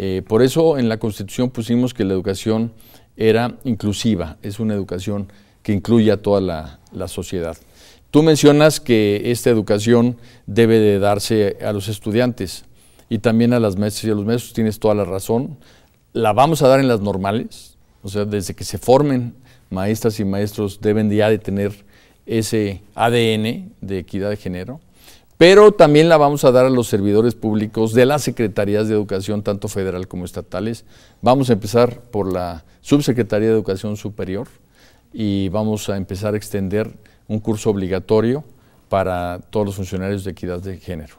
[0.00, 2.72] Eh, por eso en la Constitución pusimos que la educación
[3.16, 5.26] era inclusiva, es una educación
[5.60, 7.56] que incluye a toda la, sociedad.
[8.12, 12.64] Tú mencionas que esta educación debe de darse a los estudiantes
[13.08, 15.58] y también a las maestras y a los maestros, tienes toda la razón.
[16.12, 19.34] La vamos a dar en las normales, o sea, desde que se formen
[19.68, 21.72] maestras y maestros deben ya de tener
[22.24, 24.78] ese ADN de equidad de género,
[25.38, 29.42] pero también la vamos a dar a los servidores públicos de las secretarías de educación,
[29.42, 30.84] tanto federal como estatales.
[31.22, 34.48] Vamos a empezar por la Subsecretaría de Educación Superior
[35.12, 36.90] y vamos a empezar a extender
[37.28, 38.42] un curso obligatorio
[38.88, 41.14] para todos los funcionarios de equidad de género.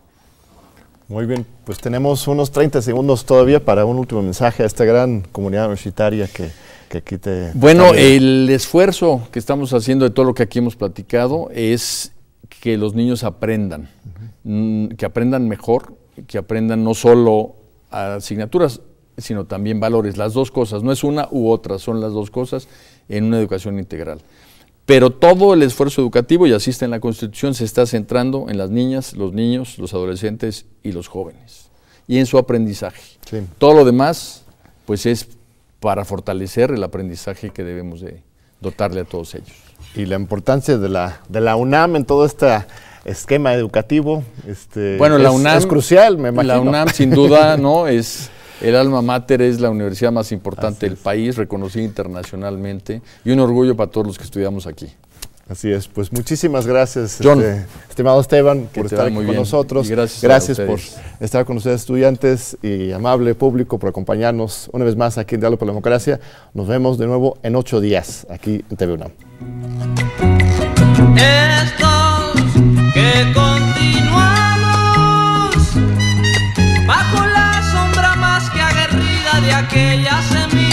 [1.07, 5.21] Muy bien, pues tenemos unos 30 segundos todavía para un último mensaje a esta gran
[5.31, 6.49] comunidad universitaria que,
[6.89, 7.51] que aquí te...
[7.53, 12.11] Bueno, el esfuerzo que estamos haciendo de todo lo que aquí hemos platicado es
[12.49, 13.89] que los niños aprendan,
[14.43, 15.95] mm, que aprendan mejor,
[16.27, 17.55] que aprendan no solo
[17.91, 18.81] asignaturas,
[19.17, 22.67] sino también valores, las dos cosas, no es una u otra, son las dos cosas
[23.07, 24.19] en una educación integral.
[24.85, 28.57] Pero todo el esfuerzo educativo, y así está en la Constitución, se está centrando en
[28.57, 31.69] las niñas, los niños, los adolescentes y los jóvenes,
[32.07, 33.19] y en su aprendizaje.
[33.59, 34.43] Todo lo demás,
[34.85, 35.27] pues es
[35.79, 38.23] para fortalecer el aprendizaje que debemos de
[38.61, 39.68] dotarle a todos ellos.
[39.95, 42.47] Y la importancia de la, de la UNAM en todo este
[43.05, 46.53] esquema educativo este, bueno, la UNAM, es crucial, me imagino.
[46.55, 47.87] La UNAM, sin duda, ¿no?
[47.87, 48.29] es
[48.61, 53.75] el alma mater es la universidad más importante del país, reconocida internacionalmente, y un orgullo
[53.75, 54.87] para todos los que estudiamos aquí.
[55.49, 59.89] Así es, pues muchísimas gracias, este, estimado Esteban, por estar aquí con nosotros.
[59.89, 60.79] gracias, por
[61.19, 65.57] estar con ustedes, estudiantes y amable público, por acompañarnos una vez más aquí en Diálogo
[65.57, 66.19] por la Democracia.
[66.53, 69.11] Nos vemos de nuevo en ocho días aquí en TV UNAM.
[79.35, 80.68] que aquella